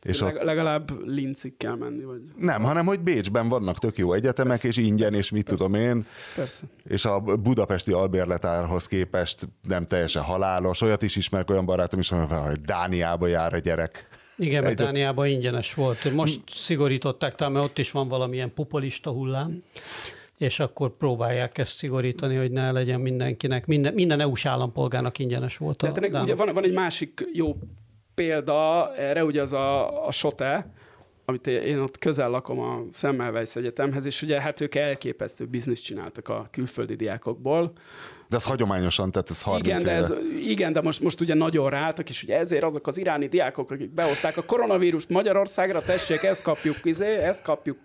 [0.02, 2.20] És Leg, ott legalább Lincig kell menni, vagy...
[2.38, 6.62] nem, hanem hogy Bécsben vannak tök jó egyetemek, és ingyen, és mit tudom én, Persze.
[6.88, 10.80] és a budapesti albérletárhoz képest nem teljesen halálos.
[10.80, 14.08] Olyat is ismerek, olyan barátom is, hogy Dániába jár a gyerek.
[14.36, 16.12] Igen, mert Egy- Dániában ingyenes volt.
[16.12, 19.62] Most szigorították, talán mert ott is van valamilyen populista hullám,
[20.38, 25.76] és akkor próbálják ezt szigorítani, hogy ne legyen mindenkinek, minden, minden EU-s állampolgárnak ingyenes volt
[25.76, 27.56] Tehát ennek ugye van, van egy másik jó
[28.14, 30.72] példa erre, ugye az a, a SOTE,
[31.24, 36.28] amit én ott közel lakom a Semmelweis Egyetemhez, és ugye hát ők elképesztő bizniszt csináltak
[36.28, 37.72] a külföldi diákokból.
[38.34, 39.98] De az hagyományosan, tehát ez 30 Igen, de, éve.
[39.98, 40.12] ez,
[40.46, 43.90] igen, de most, most ugye nagyon ráálltak, és ugye ezért azok az iráni diákok, akik
[43.94, 47.78] behozták a koronavírust Magyarországra, tessék, ezt kapjuk, izé, ezt kapjuk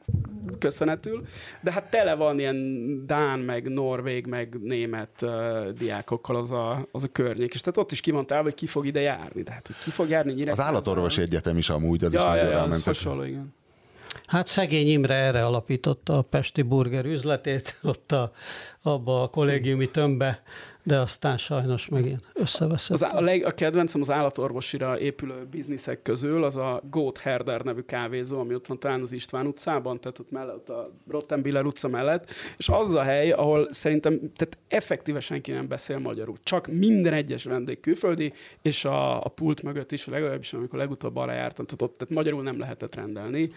[0.60, 1.22] köszönetül,
[1.62, 2.58] de hát tele van ilyen
[3.06, 7.92] Dán, meg Norvég, meg német uh, diákokkal az a, az a környék, és tehát ott
[7.92, 10.74] is kimondtál, hogy ki fog ide járni, de hát hogy ki fog járni Az Nyíregyházán?
[10.74, 12.86] állatorvosi egyetem is amúgy, az is ja, nagyon ja, ja, az rámentek.
[12.86, 13.54] hasonló, igen.
[14.30, 18.32] Hát szegény Imre erre alapította a Pesti Burger üzletét, ott a,
[18.82, 20.44] abba a kollégiumi tömbbe
[20.90, 23.02] de aztán sajnos megint összeveszett.
[23.02, 27.82] Az, a, leg, a kedvencem az állatorvosira épülő bizniszek közül az a Goat Herder nevű
[27.82, 32.30] kávézó, ami ott van talán az István utcában, tehát ott mellett a Rottenbiller utca mellett,
[32.58, 36.38] és az a hely, ahol szerintem tehát effektíve senki nem beszél magyarul.
[36.44, 41.34] Csak minden egyes vendég külföldi, és a, a pult mögött is, legalábbis amikor legutóbb arra
[41.34, 43.52] jártam, tehát ott tehát magyarul nem lehetett rendelni,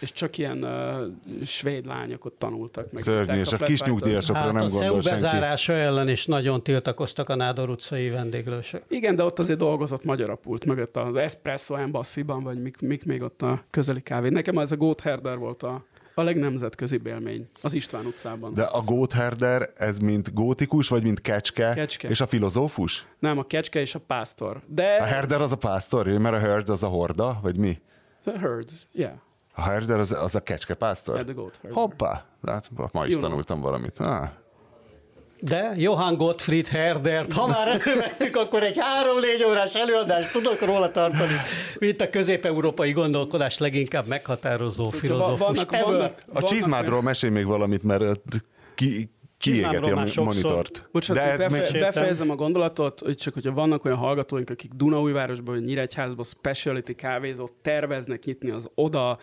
[0.00, 3.02] és csak ilyen uh, svéd lányok ott tanultak meg.
[3.02, 5.08] Szörnyű, és a kis nyugdíjasokra hát nem gondol senki.
[5.08, 8.82] bezárása ellen is nagyon tiltakoztak a Nádor utcai vendéglősök.
[8.88, 13.04] Igen, de ott azért dolgozott magyar a pult mögött, az Espresso Embassy-ban, vagy mik, mik
[13.04, 14.28] még ott a közeli kávé.
[14.28, 18.54] Nekem ez a Goat Herder volt a, a legnemzetközi élmény az István utcában.
[18.54, 22.08] De a Goatherder, ez mint gótikus, vagy mint kecske, Kecske.
[22.08, 23.06] és a filozófus?
[23.18, 24.60] Nem, a kecske és a pásztor.
[24.66, 27.78] De A herder az a pásztor, mert a herd az a horda, vagy mi?
[28.24, 29.12] the herd, yeah.
[29.54, 31.14] A herder az, az a kecske pásztor?
[31.14, 31.72] Yeah, the goat herder.
[31.82, 32.24] Hoppá!
[32.46, 33.20] Hát, ma is You know.
[33.20, 33.98] tanultam valamit.
[33.98, 34.28] Ah.
[35.40, 41.32] De Johann Gottfried Herdert, ha már elővettük, akkor egy három-négy órás előadást tudok róla tartani.
[41.78, 45.38] Itt a közép-európai gondolkodás leginkább meghatározó filozófus.
[45.46, 45.84] vannak- ever.
[45.84, 48.12] vannak- A csizmádról mesélj még valamit, mert ö,
[48.74, 50.88] ki, kiégeti a monitort.
[50.92, 51.60] Bocsánat, De ez még...
[51.60, 56.92] befe- befejezem a gondolatot, hogy csak hogyha vannak olyan hallgatóink, akik Dunaújvárosban vagy Nyíregyházban speciality
[56.94, 59.18] kávézót terveznek nyitni az oda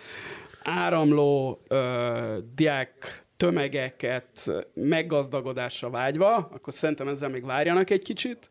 [0.64, 8.50] áramló ö, diák tömegeket meggazdagodásra vágyva, akkor szerintem ezzel még várjanak egy kicsit,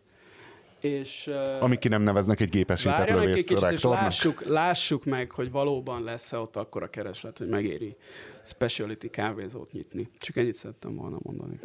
[0.80, 1.30] és
[1.60, 5.50] Amíg ki nem neveznek egy gépesített várjanak egy lövészt kicsit, és lássuk, lássuk meg, hogy
[5.50, 7.96] valóban lesz-e ott akkor a kereslet, hogy megéri
[8.44, 10.08] speciality kávézót nyitni.
[10.18, 11.58] Csak ennyit szerettem volna mondani.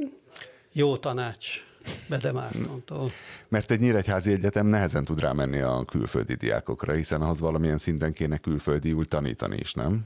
[0.72, 1.64] Jó tanács.
[2.10, 3.12] Bede Mártontól.
[3.48, 8.38] Mert egy nyíregyházi egyetem nehezen tud rámenni a külföldi diákokra, hiszen ahhoz valamilyen szinten kéne
[8.38, 10.06] külföldiül tanítani is, nem?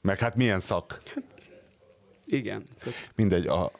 [0.00, 1.02] Meg hát milyen szak?
[2.32, 2.62] Igen.
[3.16, 3.70] Mindegy, a,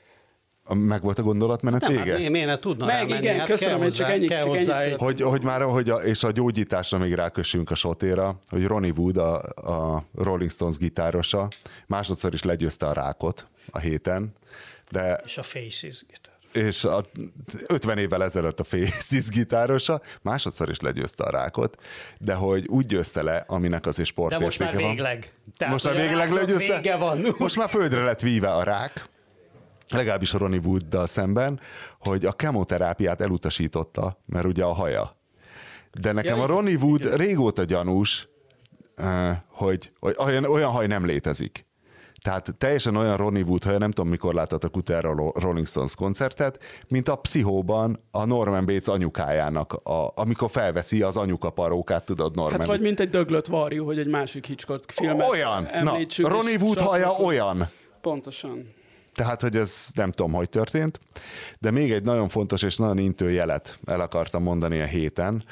[0.64, 2.11] a, meg volt a gondolatmenet Nem, vége?
[2.12, 3.18] hát mi- miért ne tudna Meg, elmenni?
[3.20, 4.98] igen, hát köszönöm, kell csak ennyit- kell hozzá szerettem.
[5.07, 9.16] Hogy, hogy már, hogy a, és a gyógyításra még rákössünk a sotéra, hogy Ronnie Wood,
[9.16, 9.40] a,
[9.94, 11.48] a Rolling Stones gitárosa,
[11.86, 14.32] másodszor is legyőzte a rákot a héten,
[14.90, 16.32] de És a Faces gitár.
[16.53, 17.05] És a
[17.66, 21.82] 50 évvel ezelőtt a Faces gitárosa másodszor is legyőzte a rákot,
[22.18, 24.82] de hogy úgy győzte le, aminek azért De most már van.
[24.82, 25.32] végleg.
[25.57, 26.74] Tehát, most már végleg ráknak legyőzte?
[26.74, 27.34] Vége van.
[27.38, 29.09] Most már földre lett víve a rák,
[29.88, 31.61] legalábbis a Ronnie Wooddal szemben,
[31.98, 35.16] hogy a kemoterápiát elutasította, mert ugye a haja.
[36.00, 38.28] De nekem Ja, a Ronnie Wood régóta gyanús,
[38.94, 41.66] eh, hogy, hogy olyan, olyan haj nem létezik.
[42.23, 46.59] Tehát teljesen olyan Ronnie Wood haja, nem tudom mikor láttatok utána a Rolling Stones koncertet,
[46.89, 52.59] mint a Pszichóban a Norman Bates anyukájának, a, amikor felveszi az anyuka parókát, tudod Norman.
[52.59, 55.68] Hát vagy mint egy döglött varjú, hogy egy másik Hitchcock filmet olyan!
[55.83, 57.68] Na, Ronnie Wood haja olyan.
[58.01, 58.75] Pontosan.
[59.14, 61.01] Tehát, hogy ez nem tudom, hogy történt.
[61.59, 65.45] De még egy nagyon fontos és nagyon intő jelet el akartam mondani a héten,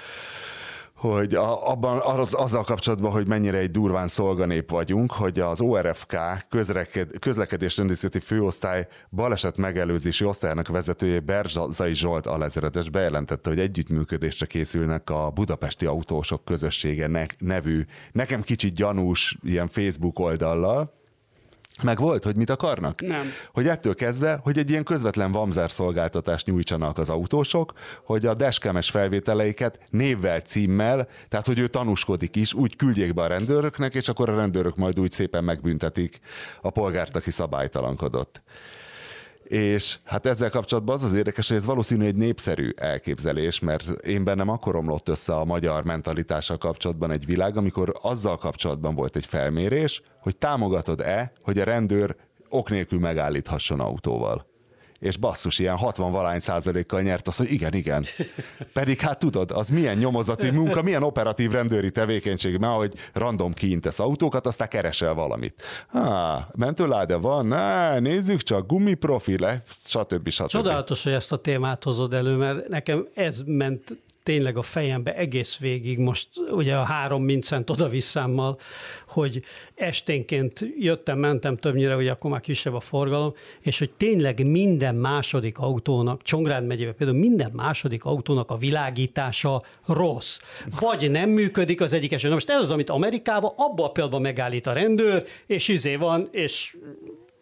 [1.01, 6.17] hogy a, abban az, azzal kapcsolatban, hogy mennyire egy durván szolganép vagyunk, hogy az ORFK
[6.49, 15.11] közreked, közlekedés rendészeti főosztály baleset megelőzési osztályának vezetője Berzsai Zsolt alezredes bejelentette, hogy együttműködésre készülnek
[15.11, 21.00] a Budapesti Autósok Közössége ne, nevű, nekem kicsit gyanús ilyen Facebook oldallal,
[21.83, 23.01] meg volt, hogy mit akarnak?
[23.01, 23.33] Nem.
[23.53, 27.73] Hogy ettől kezdve, hogy egy ilyen közvetlen vamzár szolgáltatást nyújtsanak az autósok,
[28.05, 33.27] hogy a dashcames felvételeiket névvel, címmel, tehát hogy ő tanúskodik is, úgy küldjék be a
[33.27, 36.21] rendőröknek, és akkor a rendőrök majd úgy szépen megbüntetik
[36.61, 38.43] a polgárt, aki szabálytalankodott.
[39.51, 44.25] És hát ezzel kapcsolatban az az érdekes, hogy ez valószínű egy népszerű elképzelés, mert én
[44.25, 49.27] bennem akkor omlott össze a magyar mentalitással kapcsolatban egy világ, amikor azzal kapcsolatban volt egy
[49.27, 52.17] felmérés, hogy támogatod-e, hogy a rendőr
[52.49, 54.50] ok nélkül megállíthasson autóval.
[55.01, 58.05] És basszus, ilyen 60 valány százalékkal nyert az, hogy igen, igen.
[58.73, 63.99] Pedig hát tudod, az milyen nyomozati munka, milyen operatív rendőri tevékenység, mert hogy random kiintesz
[63.99, 65.63] autókat, aztán keresel valamit.
[65.89, 70.29] Há, mentőláda van, Ná, nézzük csak, gumiprofil, eh, stb.
[70.29, 70.49] stb.
[70.49, 75.59] Csodálatos, hogy ezt a témát hozod elő, mert nekem ez ment tényleg a fejembe egész
[75.59, 78.59] végig, most ugye a három mincent oda-visszámmal,
[79.09, 79.43] hogy
[79.75, 85.59] esténként jöttem, mentem többnyire, ugye akkor már kisebb a forgalom, és hogy tényleg minden második
[85.59, 90.39] autónak, Csongrád megyében például minden második autónak a világítása rossz.
[90.81, 92.33] Vagy nem működik az egyik esetben.
[92.33, 96.77] Most ez az, amit Amerikában abban a pillanatban megállít a rendőr, és izé van, és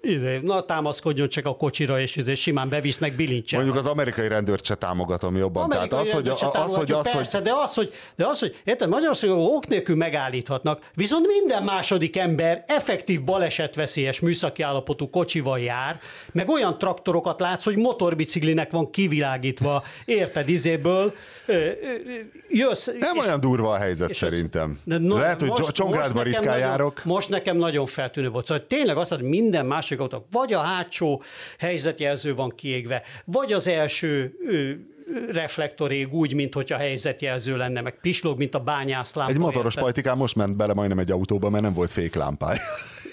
[0.00, 3.60] ide, na támaszkodjon csak a kocsira, és, és simán bevisznek bilincsen.
[3.60, 5.62] Mondjuk az amerikai rendőrt se támogatom jobban.
[5.62, 8.38] Amerikai Tehát az, hogy, se az, hogy, az, persze, hogy de az, hogy, de az,
[8.38, 15.58] hogy érted, Magyarországon ok nélkül megállíthatnak, viszont minden második ember effektív balesetveszélyes műszaki állapotú kocsival
[15.58, 16.00] jár,
[16.32, 21.14] meg olyan traktorokat látsz, hogy motorbiciklinek van kivilágítva, érted, izéből,
[22.48, 22.86] jössz.
[22.86, 24.78] nem és- olyan durva a helyzet szerintem.
[24.84, 27.04] de no- Lehet, hogy most- Csongrádban ritkán nagyon- járok.
[27.04, 28.46] Most nekem nagyon feltűnő volt.
[28.46, 31.22] Szóval tényleg azt mondom, hogy minden másik autó, vagy a hátsó
[31.58, 34.80] helyzetjelző van kiégve, vagy az első ő,
[35.32, 39.32] reflektor ég úgy, mint hogyha helyzetjelző lenne, meg pislog, mint a bányászlámpa.
[39.32, 39.82] Egy motoros érted?
[39.82, 42.60] pajtikán most ment bele majdnem egy autóba, mert nem volt féklámpája.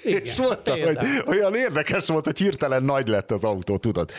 [0.06, 0.98] Igen, és mondta, hogy
[1.28, 4.12] olyan érdekes volt, hogy hirtelen nagy lett az autó, tudod.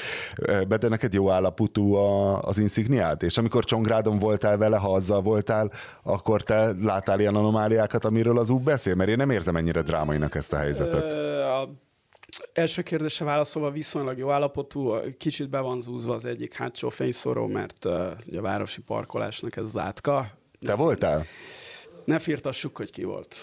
[0.69, 5.21] Be, de neked jó állapotú a, az insigniád, és amikor Csongrádon voltál vele, ha azzal
[5.21, 5.73] voltál,
[6.03, 10.35] akkor te láttál ilyen anomáliákat, amiről az úgy beszél, mert én nem érzem ennyire drámainak
[10.35, 11.13] ezt a helyzetet.
[11.43, 11.69] A
[12.53, 17.85] első kérdésre válaszolva viszonylag jó állapotú, kicsit be van zúzva az egyik hátsó fényszóró, mert
[17.85, 20.31] a városi parkolásnak ez az átka.
[20.61, 21.25] Te voltál?
[22.05, 23.37] Ne firtassuk, hogy ki volt.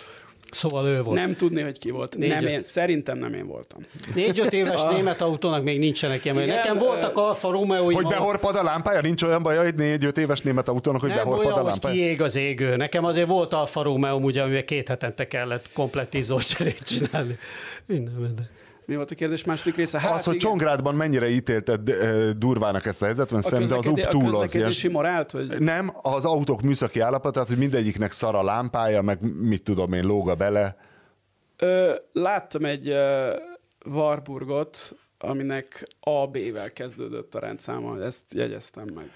[0.53, 1.19] Szóval ő volt.
[1.19, 2.17] Nem tudni, hogy ki volt.
[2.17, 2.51] Négy, nem öt.
[2.51, 3.81] én, szerintem nem én voltam.
[4.15, 6.41] Négy-öt éves német autónak még nincsenek ilyen.
[6.41, 9.01] Igen, Nekem voltak Alfa Romeo Hogy behorpad a lámpája?
[9.01, 11.95] Nincs olyan baj, hogy négy-öt éves német autónak, hogy nem behorpad olyan, a lámpája?
[11.95, 12.75] kiég az égő.
[12.75, 17.37] Nekem azért volt Alfa Romeo, ugye, amivel két hetente kellett komplett izzócserét csinálni.
[17.85, 18.49] Minden, minden.
[18.85, 19.99] Mi volt a kérdés második része?
[19.99, 20.49] Hát az, hogy igen.
[20.49, 24.71] Csongrádban mennyire ítélted ö, durvának ezt a helyzetet, mert szerintem az UP túl az ilyen...
[24.91, 29.93] morált, vagy Nem, az autók műszaki állapotát, hogy mindegyiknek szar a lámpája, meg mit tudom
[29.93, 30.75] én, lóga bele.
[31.57, 33.35] Ö, láttam egy ö,
[33.85, 39.09] Warburgot, aminek AB-vel kezdődött a rendszáma, ezt jegyeztem meg.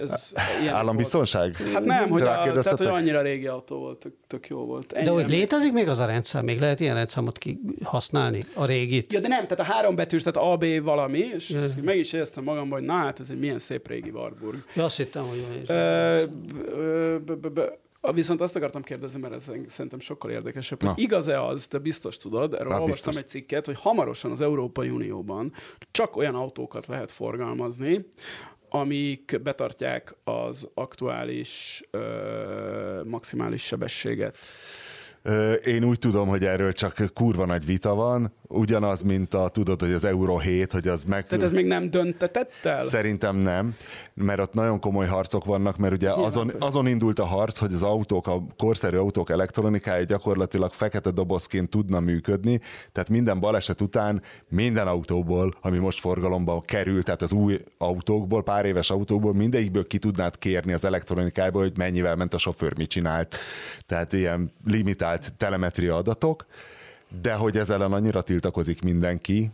[0.00, 0.32] Ez
[0.68, 1.56] Állambiztonság?
[1.58, 1.72] Volt.
[1.72, 4.86] Hát nem, hogy, a, tehát, hogy annyira régi autó volt, tök, tök jó volt.
[4.86, 6.42] De Ennyi hogy nem- létezik még az a rendszer?
[6.42, 8.44] Még lehet ilyen rendszámot ki használni?
[8.54, 9.12] A régit?
[9.12, 12.44] Ja, de nem, tehát a három betűs, tehát AB valami, és ezt meg is éreztem
[12.44, 14.64] magamban, hogy na hát ez egy milyen szép régi Warburg.
[14.74, 15.66] Ja, azt hittem, hogy
[18.04, 20.92] a- Viszont azt akartam kérdezni, mert ez szerintem sokkal érdekesebb, Na.
[20.92, 23.16] hogy igaz-e az, te biztos tudod, erről Na, olvastam biztos.
[23.16, 25.52] egy cikket, hogy hamarosan az Európai Unióban
[25.90, 28.06] csak olyan autókat lehet forgalmazni,
[28.74, 34.36] amik betartják az aktuális ö, maximális sebességet.
[35.64, 39.92] Én úgy tudom, hogy erről csak kurva nagy vita van, ugyanaz, mint a, tudod, hogy
[39.92, 41.26] az Euro 7, hogy az meg...
[41.26, 42.84] Tehát ez még nem döntetett el?
[42.84, 43.74] Szerintem nem,
[44.14, 47.82] mert ott nagyon komoly harcok vannak, mert ugye azon, azon indult a harc, hogy az
[47.82, 52.60] autók, a korszerű autók elektronikája gyakorlatilag fekete dobozként tudna működni,
[52.92, 58.64] tehát minden baleset után minden autóból, ami most forgalomba kerül, tehát az új autókból, pár
[58.64, 63.36] éves autókból, mindegyikből ki tudnád kérni az elektronikából, hogy mennyivel ment a sofőr, mit csinált.
[63.86, 66.46] Tehát ilyen limitált telemetria adatok,
[67.22, 69.50] de hogy ezzel ellen annyira tiltakozik mindenki,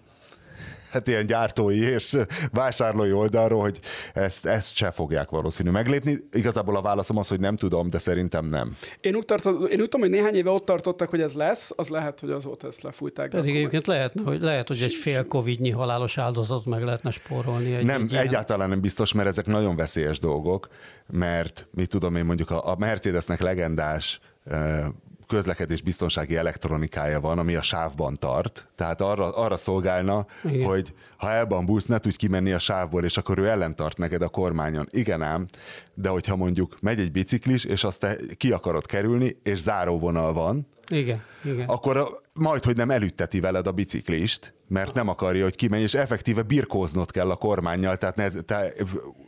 [0.92, 2.16] hát ilyen gyártói és
[2.52, 3.80] vásárlói oldalról, hogy
[4.14, 6.18] ezt, ezt se fogják valószínű meglépni.
[6.32, 8.76] Igazából a válaszom az, hogy nem tudom, de szerintem nem.
[9.00, 11.88] Én úgy, tartott, én úgy tudom, hogy néhány éve ott tartottak, hogy ez lesz, az
[11.88, 13.28] lehet, hogy azóta ezt lefújták.
[13.28, 17.74] Pedig egyébként lehetne, hogy, lehet, hogy egy fél covidnyi halálos áldozatot meg lehetne spórolni.
[17.74, 20.68] Egy, Nem, egy ilyen- egyáltalán nem biztos, mert ezek nagyon veszélyes dolgok,
[21.06, 24.86] mert mit tudom én, mondjuk a, a Mercedesnek legendás eh,
[25.28, 30.66] közlekedés biztonsági elektronikája van, ami a sávban tart, tehát arra, arra szolgálna, Igen.
[30.66, 34.88] Hogy ha elbambulsz, ne tudj kimenni a sávból, és akkor ő ellentart neked a kormányon.
[34.90, 35.46] Igen ám,
[35.94, 40.66] de hogyha mondjuk megy egy biciklis, és azt te ki akarod kerülni, és záróvonal van,
[40.88, 41.68] Igen, igen.
[41.68, 46.42] akkor majd, hogy nem elütteti veled a biciklist, mert nem akarja, hogy kimenj, és effektíve
[46.42, 48.72] birkóznod kell a kormányjal, tehát ne, te,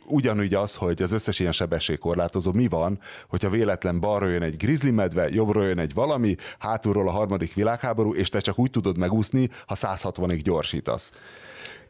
[0.05, 4.89] ugyanúgy az, hogy az összes ilyen sebességkorlátozó mi van, hogyha véletlen balra jön egy grizzly
[4.89, 9.49] medve, jobbra jön egy valami, hátulról a harmadik világháború, és te csak úgy tudod megúszni,
[9.65, 11.11] ha 160-ig gyorsítasz.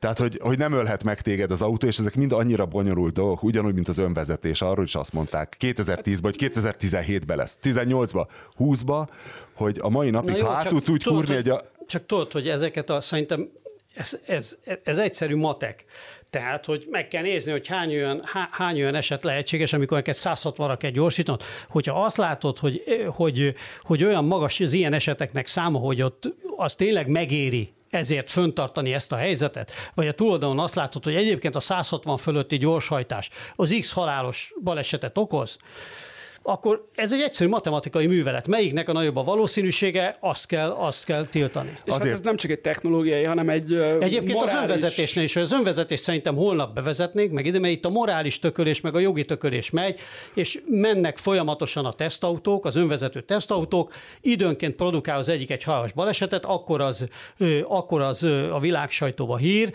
[0.01, 3.43] Tehát, hogy, hogy nem ölhet meg téged az autó, és ezek mind annyira bonyolult dolgok,
[3.43, 4.61] ugyanúgy, mint az önvezetés.
[4.61, 8.27] Arról is azt mondták 2010-ben, hogy 2017-ben lesz, 18-ba,
[8.59, 9.07] 20-ba,
[9.53, 11.53] hogy a mai napig, jó, ha át tudsz úgy tudod, kúrni hogy- egy...
[11.53, 11.61] A...
[11.87, 13.49] Csak tudod, hogy ezeket a, szerintem
[13.93, 15.85] ez, ez, ez egyszerű matek.
[16.29, 20.15] Tehát, hogy meg kell nézni, hogy hány olyan, há, hány olyan eset lehetséges, amikor neked
[20.17, 21.41] 160-ra kell gyorsítanod.
[21.69, 26.75] Hogyha azt látod, hogy, hogy, hogy olyan magas az ilyen eseteknek száma, hogy ott az
[26.75, 31.59] tényleg megéri ezért föntartani ezt a helyzetet, vagy a túloldalon azt látod, hogy egyébként a
[31.59, 35.57] 160 fölötti gyorshajtás az X halálos balesetet okoz,
[36.43, 38.47] akkor ez egy egyszerű matematikai művelet.
[38.47, 41.69] Melyiknek a nagyobb a valószínűsége, azt kell, azt kell tiltani.
[41.69, 41.95] És Azért...
[41.95, 44.53] Azért- hát ez nem csak egy technológiai, hanem egy Egyébként morális...
[44.55, 48.81] az önvezetésnél is, az önvezetés szerintem holnap bevezetnék, meg ide, mert itt a morális tökölés,
[48.81, 49.99] meg a jogi tökölés megy,
[50.33, 56.45] és mennek folyamatosan a tesztautók, az önvezető tesztautók, időnként produkál az egyik egy halálos balesetet,
[56.45, 57.05] akkor az,
[57.67, 59.73] akkor az a világ sajtóba hír,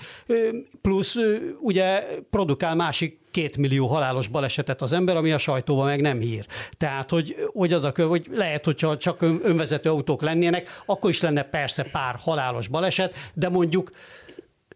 [0.82, 1.16] plusz
[1.60, 6.46] ugye produkál másik két millió halálos balesetet az ember, ami a sajtóban meg nem hír.
[6.76, 11.10] Tehát, hogy, hogy az a kö, hogy lehet, hogyha csak ön- önvezető autók lennének, akkor
[11.10, 13.90] is lenne persze pár halálos baleset, de mondjuk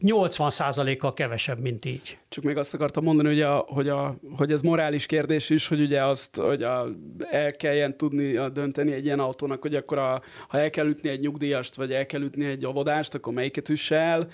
[0.02, 2.18] 80%-kal kevesebb, mint így.
[2.28, 5.80] Csak még azt akartam mondani, hogy, a, hogy, a, hogy ez morális kérdés is, hogy
[5.80, 6.86] ugye azt, hogy a,
[7.30, 11.08] el kelljen tudni a, dönteni egy ilyen autónak, hogy akkor a, ha el kell ütni
[11.08, 14.28] egy nyugdíjast, vagy el kell ütni egy óvodást, akkor melyiket üsse el.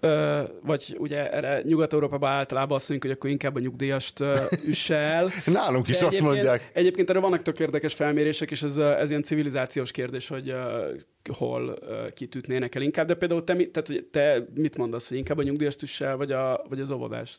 [0.00, 4.34] Ö, vagy ugye erre Nyugat-Európában általában azt mondjuk, hogy akkor inkább a nyugdíjast ö,
[4.68, 5.28] üsse el.
[5.52, 6.70] Nálunk is azt mondják.
[6.72, 11.36] Egyébként erre vannak tök érdekes felmérések, és ez, ö, ez ilyen civilizációs kérdés, hogy uh,
[11.36, 13.06] hol uh, kit ütnének el inkább.
[13.06, 16.32] De például te, tehát, hogy te mit mondasz, hogy inkább a nyugdíjast üsse el, vagy,
[16.32, 17.38] a, vagy az óvodást?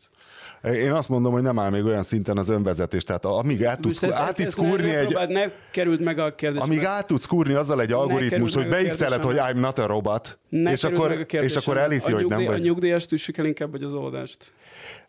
[0.63, 4.03] Én azt mondom, hogy nem áll még olyan szinten az önvezetés, tehát amíg át tudsz,
[4.03, 6.63] ezt- át ezt- ezt kúrni ne egy, próbáld, Ne kerüld meg a kérdést.
[6.63, 9.36] amíg át tudsz kúrni azzal egy algoritmust, hogy beixeled, hogy.
[9.39, 12.59] I'm not a robot, ne és akkor, és akkor elhiszi, hogy nem vagy.
[12.59, 14.53] A nyugdíjast üssük el inkább, vagy az óvodást.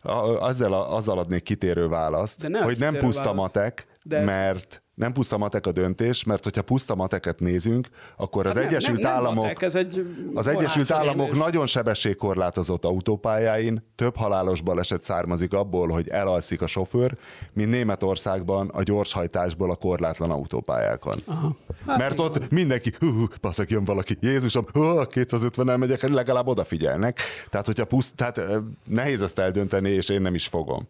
[0.01, 3.41] A- Azzal, azzal adnék kitérő választ, De nem hogy nem kitérő puszta választ.
[3.41, 7.87] matek, De mert nem puszta matek a döntés, mert hogyha puszta mateket nézünk,
[8.17, 11.43] akkor az Hát nem- Egyesült nem, nem Államok matek, ez egy Az Egyesült Államok kérdés.
[11.43, 17.17] nagyon sebességkorlátozott autópályáin több halálos baleset származik abból, hogy elalszik a sofőr,
[17.53, 21.21] mint Németországban a gyorshajtásból a korlátlan autópályákon.
[21.25, 21.55] Aha.
[21.87, 27.19] Hát Mert ott mindenki, hú, hú, baszak, jön valaki, Jézusom, hú, 250-el megyek, legalább odafigyelnek.
[27.49, 28.41] Tehát, hogyha puszt, tehát
[28.87, 30.87] nehéz ezt eldönteni, és én nem is fogom.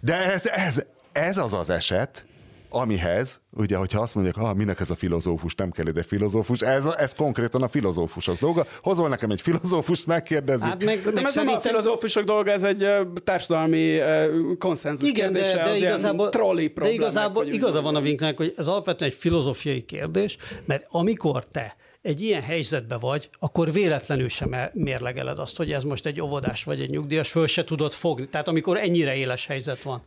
[0.00, 0.82] De ez, ez,
[1.12, 2.24] ez az az eset,
[2.72, 6.86] amihez, ugye, hogyha azt mondják, ah, minek ez a filozófus, nem kell ide filozófus, ez,
[6.86, 8.66] ez konkrétan a filozófusok dolga.
[8.82, 10.68] Hozol nekem egy filozófust, megkérdezik.
[10.68, 11.60] Hát meg, De meg ez nem a szerintem...
[11.60, 12.86] filozófusok dolga, ez egy
[13.24, 13.98] társadalmi
[14.58, 15.62] konszenzus Igen, de, kérdése.
[15.62, 18.00] de az ilyen igazából, trolli de problémák, igazából hogy úgy igaza van a.
[18.00, 23.72] Vinknek, hogy ez alapvetően egy filozófiai kérdés, mert amikor te egy ilyen helyzetbe vagy, akkor
[23.72, 27.64] véletlenül sem e- mérlegeled azt, hogy ez most egy óvodás vagy egy nyugdíjas, föl se
[27.64, 28.28] tudod fogni.
[28.28, 30.02] Tehát amikor ennyire éles helyzet van,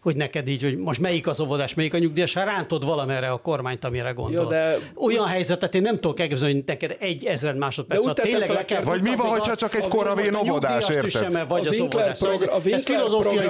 [0.00, 3.36] hogy neked így, hogy most melyik az óvodás, melyik a nyugdíjas, hát rántod valamerre a
[3.36, 4.50] kormányt, amire gondolod.
[4.50, 8.64] de- Olyan helyzetet én nem tudok elképzelni, hogy neked egy ezred másodperc alatt tényleg le
[8.64, 8.82] kell.
[8.82, 11.48] Vagy mi van, azt, csak egy koravén óvodás, érted?
[11.48, 12.20] Vagy a az óvodás.
[12.20, 13.46] A ez filozófiai.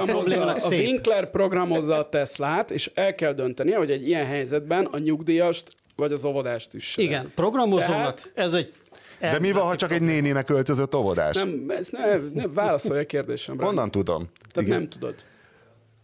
[0.69, 6.11] Winkler programozza a Teslát, és el kell döntenie, hogy egy ilyen helyzetben a nyugdíjast vagy
[6.11, 7.01] az óvodást üsse.
[7.01, 8.73] Igen, programozónak Tehát- ez egy...
[9.19, 11.35] De mi van, ha csak egy néninek öltözött óvodás?
[11.35, 13.65] Nem, ez ne, ne válaszolj a kérdésemre.
[13.65, 14.27] Honnan tudom?
[14.51, 15.15] Tehát nem tudod.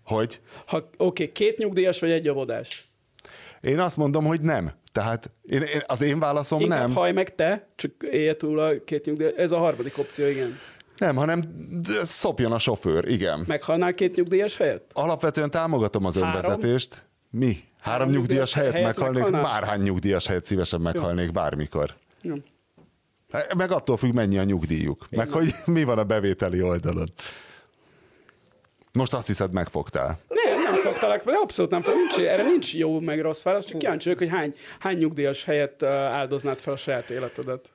[0.03, 0.39] Hogy?
[0.65, 2.89] Ha, oké, okay, két nyugdíjas vagy egy óvodás.
[3.61, 4.71] Én azt mondom, hogy nem.
[4.91, 6.95] Tehát én, én, az én válaszom Inkább nem.
[6.95, 9.33] haj meg te, csak élj túl a két nyugdíjas.
[9.35, 10.57] Ez a harmadik opció, igen.
[10.97, 11.41] Nem, hanem
[12.03, 13.43] szopjon a sofőr, igen.
[13.47, 14.91] Meghalnál két nyugdíjas helyett?
[14.93, 16.29] Alapvetően támogatom az Három?
[16.29, 17.03] önvezetést.
[17.29, 17.63] Mi?
[17.85, 19.23] Három, nyugdíjas helyett helyett meghalnék?
[19.23, 19.51] meghalnál?
[19.51, 21.93] Bárhány nyugdíjas helyett szívesen meghalnék bármikor.
[22.21, 22.35] Jó.
[23.57, 25.07] Meg attól függ, mennyi a nyugdíjuk.
[25.09, 27.13] Meg hogy mi van a bevételi oldalon.
[28.91, 30.19] Most azt hiszed, megfogtál.
[30.81, 31.93] Fogtalak, de abszolút nem fog.
[31.93, 35.83] Nincs, erre nincs jó meg rossz válasz, csak kíváncsi vagyok, hogy hány, hány nyugdíjas helyett
[35.93, 37.71] áldoznád fel a saját életedet.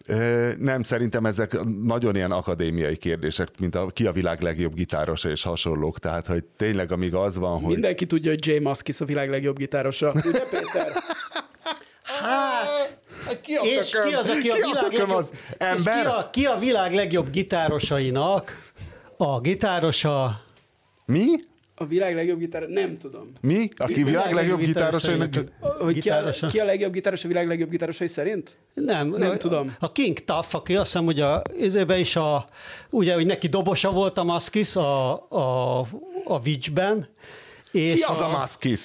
[0.58, 5.42] Nem, szerintem ezek nagyon ilyen akadémiai kérdések, mint a, ki a világ legjobb gitárosa és
[5.42, 5.98] hasonlók.
[5.98, 7.72] Tehát, hogy tényleg amíg az van, hogy...
[7.72, 10.12] Mindenki tudja, hogy Jay Muskis a világ legjobb gitárosa.
[10.14, 10.86] Ugye, Péter?
[12.20, 15.30] Hát, Ki a és ki az, aki a ki a világ tököm legjobb, az?
[15.32, 16.02] és Ember?
[16.02, 18.72] ki a, ki a világ legjobb gitárosainak
[19.16, 20.44] a gitárosa
[21.06, 21.26] Mi?
[21.80, 22.68] A világ legjobb gitár...
[22.68, 23.32] Nem tudom.
[23.40, 23.68] Mi?
[23.76, 25.34] Aki világ legjobb gitárosainak...
[25.34, 25.44] Hogy
[25.78, 26.46] ki a, Gitárosa.
[26.46, 28.56] ki a legjobb gitáros a világ legjobb gitárosai szerint?
[28.74, 29.76] Nem, Nem a, tudom.
[29.78, 32.44] A King Tuff, aki azt hiszem, hogy a, izébe is a,
[32.90, 35.78] ugye, hogy neki dobosa volt a Muskis a, a,
[36.24, 37.08] a Witchben,
[37.70, 38.80] és Ki az a, a Muskis?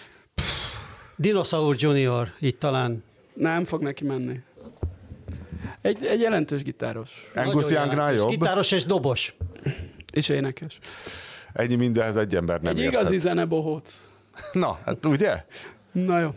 [1.16, 3.04] Dinosaur Junior, így talán.
[3.34, 4.39] Nem fog neki menni.
[5.82, 7.32] Egy, egy jelentős gitáros.
[7.36, 8.30] Angus Youngnál jobb?
[8.30, 9.36] Gitáros és dobos.
[10.14, 10.80] És énekes.
[11.56, 12.99] Ennyi mindenhez egy ember nem egy érthet.
[13.01, 14.01] igazi zenebohóc.
[14.53, 15.45] Na, hát ugye?
[15.91, 16.30] Na jó.